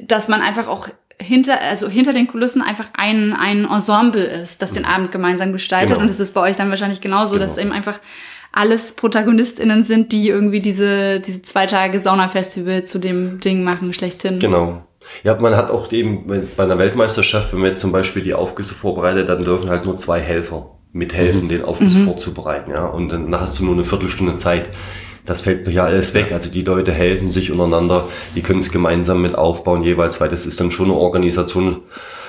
dass 0.03 0.27
man 0.27 0.41
einfach 0.41 0.67
auch 0.67 0.89
hinter, 1.17 1.61
also 1.61 1.87
hinter 1.87 2.11
den 2.11 2.27
Kulissen 2.27 2.61
einfach 2.61 2.87
ein, 2.93 3.31
ein 3.33 3.63
Ensemble 3.65 4.23
ist, 4.23 4.61
das 4.61 4.73
den 4.73 4.83
Abend 4.85 5.11
gemeinsam 5.13 5.53
gestaltet. 5.53 5.89
Genau. 5.89 6.01
Und 6.01 6.09
das 6.09 6.19
ist 6.19 6.33
bei 6.33 6.41
euch 6.41 6.57
dann 6.57 6.69
wahrscheinlich 6.69 6.99
genauso, 6.99 7.35
Genau. 7.35 7.45
dass 7.47 7.57
eben 7.57 7.71
einfach 7.71 7.99
alles 8.51 8.93
ProtagonistInnen 8.93 9.83
sind, 9.83 10.11
die 10.11 10.27
irgendwie 10.27 10.59
diese, 10.59 11.19
diese 11.19 11.41
zwei 11.41 11.65
Tage 11.65 11.99
Saunafestival 11.99 12.83
zu 12.83 12.99
dem 12.99 13.39
Ding 13.39 13.63
machen, 13.63 13.93
schlechthin. 13.93 14.39
Genau. 14.39 14.83
Ja, 15.23 15.35
man 15.35 15.55
hat 15.55 15.71
auch 15.71 15.91
eben 15.91 16.27
bei 16.27 16.63
einer 16.63 16.77
Weltmeisterschaft, 16.77 17.53
wenn 17.53 17.59
man 17.59 17.69
jetzt 17.69 17.81
zum 17.81 17.91
Beispiel 17.91 18.21
die 18.21 18.33
Aufgüsse 18.33 18.75
vorbereitet, 18.75 19.29
dann 19.29 19.43
dürfen 19.43 19.69
halt 19.69 19.85
nur 19.85 19.95
zwei 19.95 20.19
Helfer 20.19 20.77
mithelfen, 20.93 21.47
den 21.47 21.63
Aufguss 21.63 21.95
vorzubereiten, 21.95 22.71
ja. 22.71 22.85
Und 22.85 23.09
dann 23.09 23.33
hast 23.39 23.59
du 23.59 23.65
nur 23.65 23.73
eine 23.73 23.83
Viertelstunde 23.83 24.35
Zeit. 24.35 24.69
Das 25.25 25.41
fällt 25.41 25.67
ja 25.67 25.85
alles 25.85 26.13
weg. 26.13 26.31
Also 26.31 26.51
die 26.51 26.63
Leute 26.63 26.91
helfen 26.91 27.29
sich 27.29 27.51
untereinander, 27.51 28.07
die 28.35 28.41
können 28.41 28.59
es 28.59 28.71
gemeinsam 28.71 29.21
mit 29.21 29.35
aufbauen 29.35 29.83
jeweils, 29.83 30.19
weil 30.19 30.29
das 30.29 30.45
ist 30.45 30.59
dann 30.59 30.71
schon 30.71 30.87
eine 30.87 30.95
Organisation, 30.95 31.81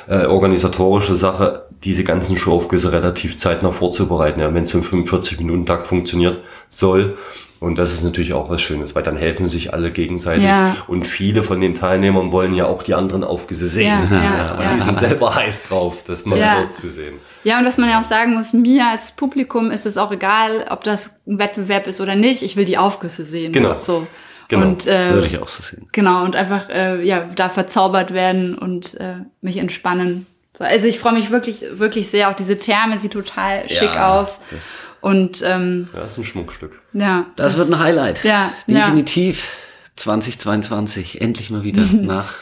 äh, 0.09 0.27
organisatorische 0.27 1.15
Sache, 1.15 1.67
diese 1.85 2.05
ganzen 2.05 2.37
Showaufgüsse 2.37 2.93
relativ 2.93 3.37
zeitnah 3.37 3.73
vorzubereiten, 3.73 4.41
ja, 4.41 4.55
wenn 4.55 4.63
es 4.63 4.75
im 4.75 4.83
45-Minuten-Takt 4.83 5.87
funktioniert 5.87 6.38
soll. 6.69 7.17
Und 7.61 7.79
das 7.79 7.93
ist 7.93 8.03
natürlich 8.03 8.33
auch 8.33 8.51
was 8.51 8.61
Schönes, 8.61 8.97
weil 8.97 9.05
dann 9.05 9.17
helfen 9.17 9.47
sich 9.47 9.73
alle 9.73 9.93
gegenseitig. 9.93 10.43
Ja. 10.43 10.77
Und 10.88 11.07
viele 11.07 11.45
von 11.45 11.61
den 11.61 11.77
Teilnehmern 11.77 12.33
wollen 12.33 12.55
ja 12.57 12.67
auch 12.67 12.83
die 12.83 12.95
anderen 12.95 13.23
Aufgüsse 13.23 13.69
sehen. 13.69 13.87
Ja, 14.11 14.17
ja, 14.23 14.55
und 14.59 14.77
die 14.77 14.81
sind 14.81 14.99
selber 14.99 15.33
heiß 15.33 15.69
drauf, 15.69 16.03
das 16.05 16.27
mal 16.27 16.37
Ja. 16.37 16.57
dort 16.61 16.73
zu 16.73 16.88
sehen. 16.91 17.15
Ja, 17.45 17.61
und 17.61 17.65
was 17.65 17.79
man 17.79 17.88
ja 17.88 18.01
auch 18.01 18.05
sagen 18.05 18.35
muss, 18.35 18.53
mir 18.53 18.87
als 18.88 19.12
Publikum 19.12 19.71
ist 19.71 19.87
es 19.87 19.97
auch 19.97 20.11
egal, 20.11 20.67
ob 20.71 20.83
das 20.83 21.12
ein 21.25 21.38
Wettbewerb 21.38 21.87
ist 21.87 22.01
oder 22.01 22.17
nicht. 22.17 22.43
Ich 22.43 22.57
will 22.57 22.65
die 22.65 22.79
Aufgüsse 22.79 23.25
sehen. 23.25 23.53
Genau. 23.53 23.79
So. 23.79 24.09
Genau. 24.48 24.66
Und, 24.66 24.87
äh, 24.87 25.14
Würde 25.14 25.26
ich 25.26 25.38
auch 25.38 25.48
so 25.48 25.62
sehen. 25.62 25.87
Genau, 25.92 26.24
und 26.24 26.37
einfach 26.37 26.68
äh, 26.68 27.02
ja, 27.02 27.28
da 27.35 27.48
verzaubert 27.48 28.12
werden 28.12 28.57
und 28.57 28.94
äh, 29.00 29.14
mich 29.40 29.57
entspannen. 29.57 30.26
So, 30.57 30.64
also 30.64 30.87
ich 30.87 30.98
freue 30.98 31.14
mich 31.14 31.31
wirklich, 31.31 31.64
wirklich 31.72 32.09
sehr. 32.09 32.28
Auch 32.31 32.37
diese 32.37 32.59
Therme 32.59 32.98
sieht 32.98 33.12
total 33.12 33.68
schick 33.68 33.94
Ja, 33.94 34.20
aus. 34.20 34.40
das- 34.50 34.61
Und 35.00 35.42
ähm, 35.46 35.88
Ja, 35.96 36.02
ist 36.02 36.18
ein 36.18 36.24
Schmuckstück. 36.24 36.81
ja. 36.92 37.26
Das, 37.37 37.57
wird 37.59 37.70
ein 37.72 37.78
Highlight. 37.78 38.22
Ja, 38.24 38.52
ja. 38.66 38.81
Definitiv 38.87 39.57
2022. 39.96 41.20
Endlich 41.20 41.50
mal 41.50 41.62
wieder. 41.64 41.83
Nach 41.92 42.35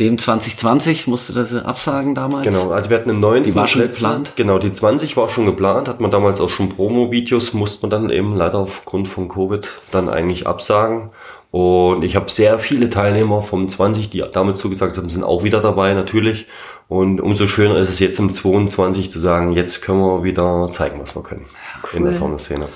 dem 0.00 0.18
2020 0.18 1.06
musste 1.06 1.32
das 1.34 1.54
absagen 1.54 2.14
damals. 2.14 2.44
Genau, 2.44 2.70
also 2.70 2.90
wir 2.90 2.96
hatten 2.96 3.10
eine 3.10 3.18
19 3.20 3.52
Die 3.52 3.54
war 3.58 3.68
schon 3.68 3.82
letzte- 3.82 4.02
geplant? 4.04 4.32
Genau, 4.36 4.58
die 4.58 4.72
20 4.72 5.16
war 5.16 5.28
schon 5.28 5.46
geplant, 5.46 5.86
hat 5.88 6.00
man 6.00 6.10
damals 6.10 6.40
auch 6.40 6.48
schon 6.50 6.70
Promo-Videos, 6.70 7.52
musste 7.52 7.82
man 7.82 7.90
dann 7.90 8.10
eben 8.10 8.34
leider 8.34 8.58
aufgrund 8.58 9.06
von 9.06 9.28
Covid 9.28 9.68
dann 9.92 10.08
eigentlich 10.08 10.46
absagen. 10.46 11.10
Und 11.52 12.02
ich 12.04 12.16
habe 12.16 12.30
sehr 12.30 12.58
viele 12.60 12.90
Teilnehmer 12.90 13.42
vom 13.42 13.68
20, 13.68 14.08
die 14.10 14.24
damals 14.32 14.60
zugesagt 14.60 14.96
haben, 14.96 15.10
sind 15.10 15.24
auch 15.24 15.42
wieder 15.44 15.60
dabei 15.60 15.94
natürlich. 15.94 16.46
Und 16.88 17.20
umso 17.20 17.46
schöner 17.46 17.76
ist 17.76 17.88
es 17.88 17.98
jetzt 17.98 18.18
im 18.18 18.32
22 18.32 19.10
zu 19.10 19.18
sagen, 19.18 19.52
jetzt 19.52 19.82
können 19.82 20.00
wir 20.00 20.22
wieder 20.24 20.68
zeigen, 20.70 21.00
was 21.00 21.14
wir 21.14 21.22
können 21.22 21.46
in 21.92 22.04
der 22.04 22.12
Saunaszene. 22.12 22.68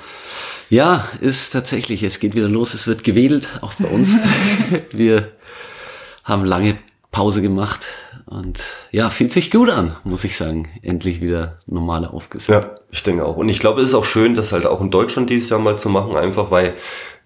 Ja, 0.69 1.05
ist 1.21 1.51
tatsächlich. 1.51 2.03
Es 2.03 2.19
geht 2.19 2.35
wieder 2.35 2.47
los. 2.49 2.73
Es 2.73 2.87
wird 2.87 3.03
gewedelt, 3.03 3.47
auch 3.61 3.73
bei 3.75 3.87
uns. 3.87 4.15
Wir 4.91 5.31
haben 6.23 6.43
lange 6.43 6.75
Pause 7.15 7.41
gemacht 7.41 7.85
und 8.25 8.61
ja, 8.91 9.09
fühlt 9.09 9.31
sich 9.31 9.49
gut 9.49 9.69
an, 9.69 9.95
muss 10.03 10.25
ich 10.25 10.35
sagen. 10.35 10.67
Endlich 10.81 11.21
wieder 11.21 11.55
normale 11.65 12.11
Aufgüsse. 12.11 12.51
Ja, 12.51 12.61
ich 12.91 13.03
denke 13.03 13.25
auch. 13.25 13.37
Und 13.37 13.47
ich 13.47 13.59
glaube, 13.59 13.81
es 13.81 13.87
ist 13.87 13.95
auch 13.95 14.03
schön, 14.03 14.35
das 14.35 14.51
halt 14.51 14.65
auch 14.65 14.81
in 14.81 14.91
Deutschland 14.91 15.29
dieses 15.29 15.49
Jahr 15.49 15.61
mal 15.61 15.77
zu 15.77 15.87
machen, 15.87 16.17
einfach 16.17 16.51
weil 16.51 16.73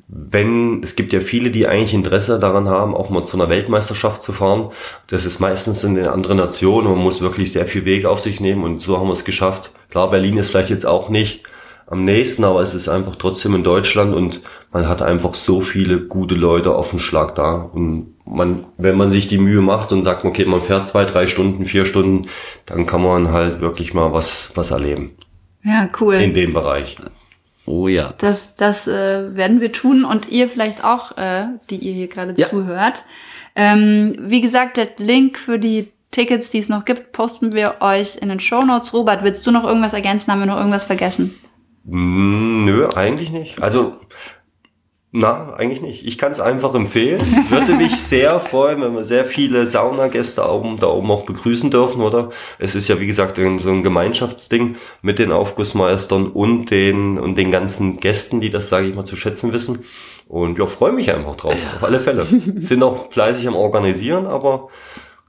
wenn, 0.07 0.83
es 0.83 0.95
gibt 0.95 1.11
ja 1.11 1.21
viele, 1.21 1.49
die 1.49 1.67
eigentlich 1.67 1.95
Interesse 1.95 2.37
daran 2.37 2.69
haben, 2.69 2.95
auch 2.95 3.09
mal 3.09 3.23
zu 3.23 3.35
einer 3.35 3.49
Weltmeisterschaft 3.49 4.21
zu 4.21 4.31
fahren. 4.31 4.69
Das 5.07 5.25
ist 5.25 5.39
meistens 5.39 5.83
in 5.83 5.95
den 5.95 6.07
anderen 6.07 6.37
Nationen 6.37 6.85
und 6.85 6.93
man 6.93 7.03
muss 7.03 7.21
wirklich 7.21 7.51
sehr 7.51 7.65
viel 7.65 7.85
Weg 7.85 8.05
auf 8.05 8.19
sich 8.19 8.39
nehmen 8.39 8.63
und 8.63 8.81
so 8.81 8.95
haben 8.97 9.07
wir 9.07 9.13
es 9.13 9.25
geschafft. 9.25 9.71
Klar, 9.89 10.11
Berlin 10.11 10.37
ist 10.37 10.49
vielleicht 10.49 10.69
jetzt 10.69 10.85
auch 10.85 11.09
nicht 11.09 11.43
am 11.87 12.05
nächsten, 12.05 12.43
aber 12.43 12.61
es 12.61 12.75
ist 12.75 12.89
einfach 12.89 13.15
trotzdem 13.15 13.55
in 13.55 13.63
Deutschland 13.63 14.13
und 14.13 14.41
man 14.71 14.87
hat 14.87 15.01
einfach 15.01 15.33
so 15.33 15.61
viele 15.61 15.99
gute 16.01 16.35
Leute 16.35 16.75
auf 16.75 16.91
den 16.91 16.99
Schlag 16.99 17.33
da 17.33 17.53
und 17.55 18.13
man, 18.29 18.65
wenn 18.77 18.95
man 18.95 19.11
sich 19.11 19.27
die 19.27 19.37
Mühe 19.37 19.61
macht 19.61 19.91
und 19.91 20.03
sagt, 20.03 20.23
okay, 20.23 20.45
man 20.45 20.61
fährt 20.61 20.87
zwei, 20.87 21.05
drei 21.05 21.27
Stunden, 21.27 21.65
vier 21.65 21.85
Stunden, 21.85 22.21
dann 22.65 22.85
kann 22.85 23.01
man 23.01 23.31
halt 23.31 23.59
wirklich 23.59 23.93
mal 23.93 24.13
was, 24.13 24.51
was 24.55 24.71
erleben 24.71 25.11
ja, 25.63 25.89
cool. 25.99 26.15
in 26.15 26.33
dem 26.33 26.53
Bereich. 26.53 26.95
Oh 27.65 27.87
ja. 27.87 28.13
Das, 28.17 28.55
das 28.55 28.87
äh, 28.87 29.35
werden 29.35 29.61
wir 29.61 29.71
tun 29.71 30.03
und 30.03 30.29
ihr 30.29 30.49
vielleicht 30.49 30.83
auch, 30.83 31.17
äh, 31.17 31.45
die 31.69 31.75
ihr 31.75 31.93
hier 31.93 32.07
gerade 32.07 32.33
Ja. 32.37 32.49
zuhört. 32.49 33.03
Ähm, 33.55 34.15
wie 34.19 34.41
gesagt, 34.41 34.77
der 34.77 34.89
Link 34.97 35.37
für 35.37 35.59
die 35.59 35.91
Tickets, 36.11 36.49
die 36.49 36.57
es 36.57 36.69
noch 36.69 36.85
gibt, 36.85 37.11
posten 37.11 37.53
wir 37.53 37.75
euch 37.81 38.17
in 38.19 38.29
den 38.29 38.39
Show 38.39 38.61
Notes. 38.61 38.93
Robert, 38.93 39.23
willst 39.23 39.45
du 39.45 39.51
noch 39.51 39.63
irgendwas 39.63 39.93
ergänzen? 39.93 40.31
Haben 40.31 40.39
wir 40.39 40.47
noch 40.47 40.57
irgendwas 40.57 40.85
vergessen? 40.85 41.35
Mm, 41.83 42.59
nö, 42.65 42.87
eigentlich 42.95 43.31
nicht. 43.31 43.61
Also, 43.61 43.97
na, 45.11 45.55
eigentlich 45.55 45.81
nicht. 45.81 46.05
Ich 46.05 46.19
kann 46.19 46.31
es 46.31 46.39
einfach 46.39 46.75
empfehlen. 46.75 47.21
Würde 47.49 47.73
mich 47.73 47.97
sehr 48.01 48.39
freuen, 48.39 48.81
wenn 48.81 48.93
wir 48.93 49.05
sehr 49.05 49.25
viele 49.25 49.65
Saunagäste 49.65 50.47
oben, 50.47 50.77
da 50.77 50.87
oben 50.87 51.09
auch 51.09 51.25
begrüßen 51.25 51.71
dürfen, 51.71 52.01
oder? 52.01 52.29
Es 52.59 52.75
ist 52.75 52.87
ja, 52.87 52.99
wie 52.99 53.07
gesagt, 53.07 53.37
so 53.37 53.69
ein 53.71 53.81
Gemeinschaftsding 53.81 54.75
mit 55.01 55.17
den 55.17 55.31
Aufgussmeistern 55.31 56.27
und 56.27 56.69
den, 56.69 57.17
und 57.17 57.35
den 57.39 57.49
ganzen 57.49 57.99
Gästen, 57.99 58.39
die 58.39 58.51
das, 58.51 58.69
sage 58.69 58.87
ich 58.87 58.93
mal, 58.93 59.03
zu 59.03 59.15
schätzen 59.15 59.51
wissen. 59.51 59.83
Und 60.27 60.59
ja, 60.59 60.67
freue 60.67 60.91
mich 60.91 61.11
einfach 61.11 61.35
drauf, 61.35 61.55
auf 61.77 61.83
alle 61.83 61.99
Fälle. 61.99 62.27
Sind 62.57 62.83
auch 62.83 63.11
fleißig 63.11 63.47
am 63.47 63.55
Organisieren, 63.55 64.27
aber 64.27 64.69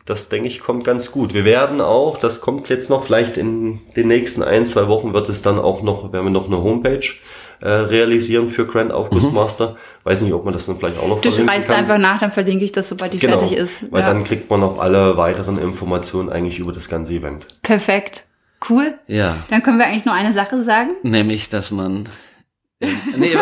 das 0.05 0.29
denke 0.29 0.49
ich 0.49 0.61
kommt 0.61 0.85
ganz 0.85 1.11
gut. 1.11 1.33
Wir 1.33 1.47
werden 1.47 1.81
auch, 1.81 2.19
das 2.19 2.43
kommt 2.43 2.69
jetzt 2.69 2.91
noch, 2.91 3.05
vielleicht 3.05 3.39
in 3.39 3.81
den 3.97 4.09
nächsten 4.09 4.43
ein, 4.43 4.67
zwei 4.67 4.89
Wochen 4.89 5.15
wird 5.15 5.31
es 5.31 5.41
dann 5.41 5.59
auch 5.59 5.83
noch, 5.83 6.13
werden 6.13 6.27
wir 6.27 6.31
noch 6.31 6.49
eine 6.49 6.63
Homepage 6.63 7.07
äh, 7.61 7.69
realisieren 7.69 8.49
für 8.49 8.67
Grand 8.67 8.91
Aufgussmaster. 8.93 9.77
Weiß 10.05 10.23
nicht, 10.23 10.33
ob 10.33 10.45
man 10.45 10.55
das 10.55 10.67
dann 10.67 10.79
vielleicht 10.79 10.99
auch 10.99 11.07
noch 11.09 11.21
Du 11.21 11.31
verlinken 11.31 11.53
schreist 11.55 11.69
kann. 11.69 11.77
einfach 11.79 11.99
nach, 11.99 12.19
dann 12.19 12.31
verlinke 12.33 12.65
ich 12.65 12.73
das, 12.73 12.89
sobald 12.89 13.13
die 13.13 13.19
Genau, 13.19 13.39
fertig 13.39 13.57
ist. 13.57 13.91
weil 13.93 14.01
Ja. 14.01 14.07
dann 14.07 14.25
kriegt 14.25 14.49
man 14.51 14.63
auch 14.63 14.79
alle 14.79 15.17
weiteren 15.17 15.59
Informationen 15.59 16.29
eigentlich 16.31 16.59
über 16.59 16.73
das 16.73 16.89
ganze 16.89 17.13
Event. 17.15 17.49
Perfekt. 17.63 18.25
Cool. 18.69 18.95
Ja, 19.07 19.37
Dann 19.51 19.63
können 19.63 19.79
wir 19.79 19.87
eigentlich 19.87 20.05
nur 20.05 20.15
eine 20.15 20.33
Sache 20.33 20.63
sagen. 20.65 20.91
nämlich, 21.03 21.49
dass 21.49 21.71
man 21.71 22.09
nee, 23.17 23.33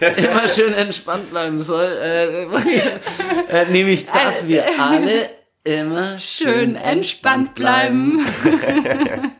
immer 0.00 0.48
schön 0.48 0.72
entspannt 0.72 1.30
bleiben 1.30 1.60
soll. 1.60 1.86
Äh, 2.02 2.44
äh, 3.62 3.70
nämlich, 3.70 4.06
dass 4.06 4.48
wir 4.48 4.64
alle 4.80 5.28
immer 5.64 6.18
Schön 6.18 6.74
entspannt 6.76 7.54
bleiben. 7.54 8.24
Das 8.42 8.50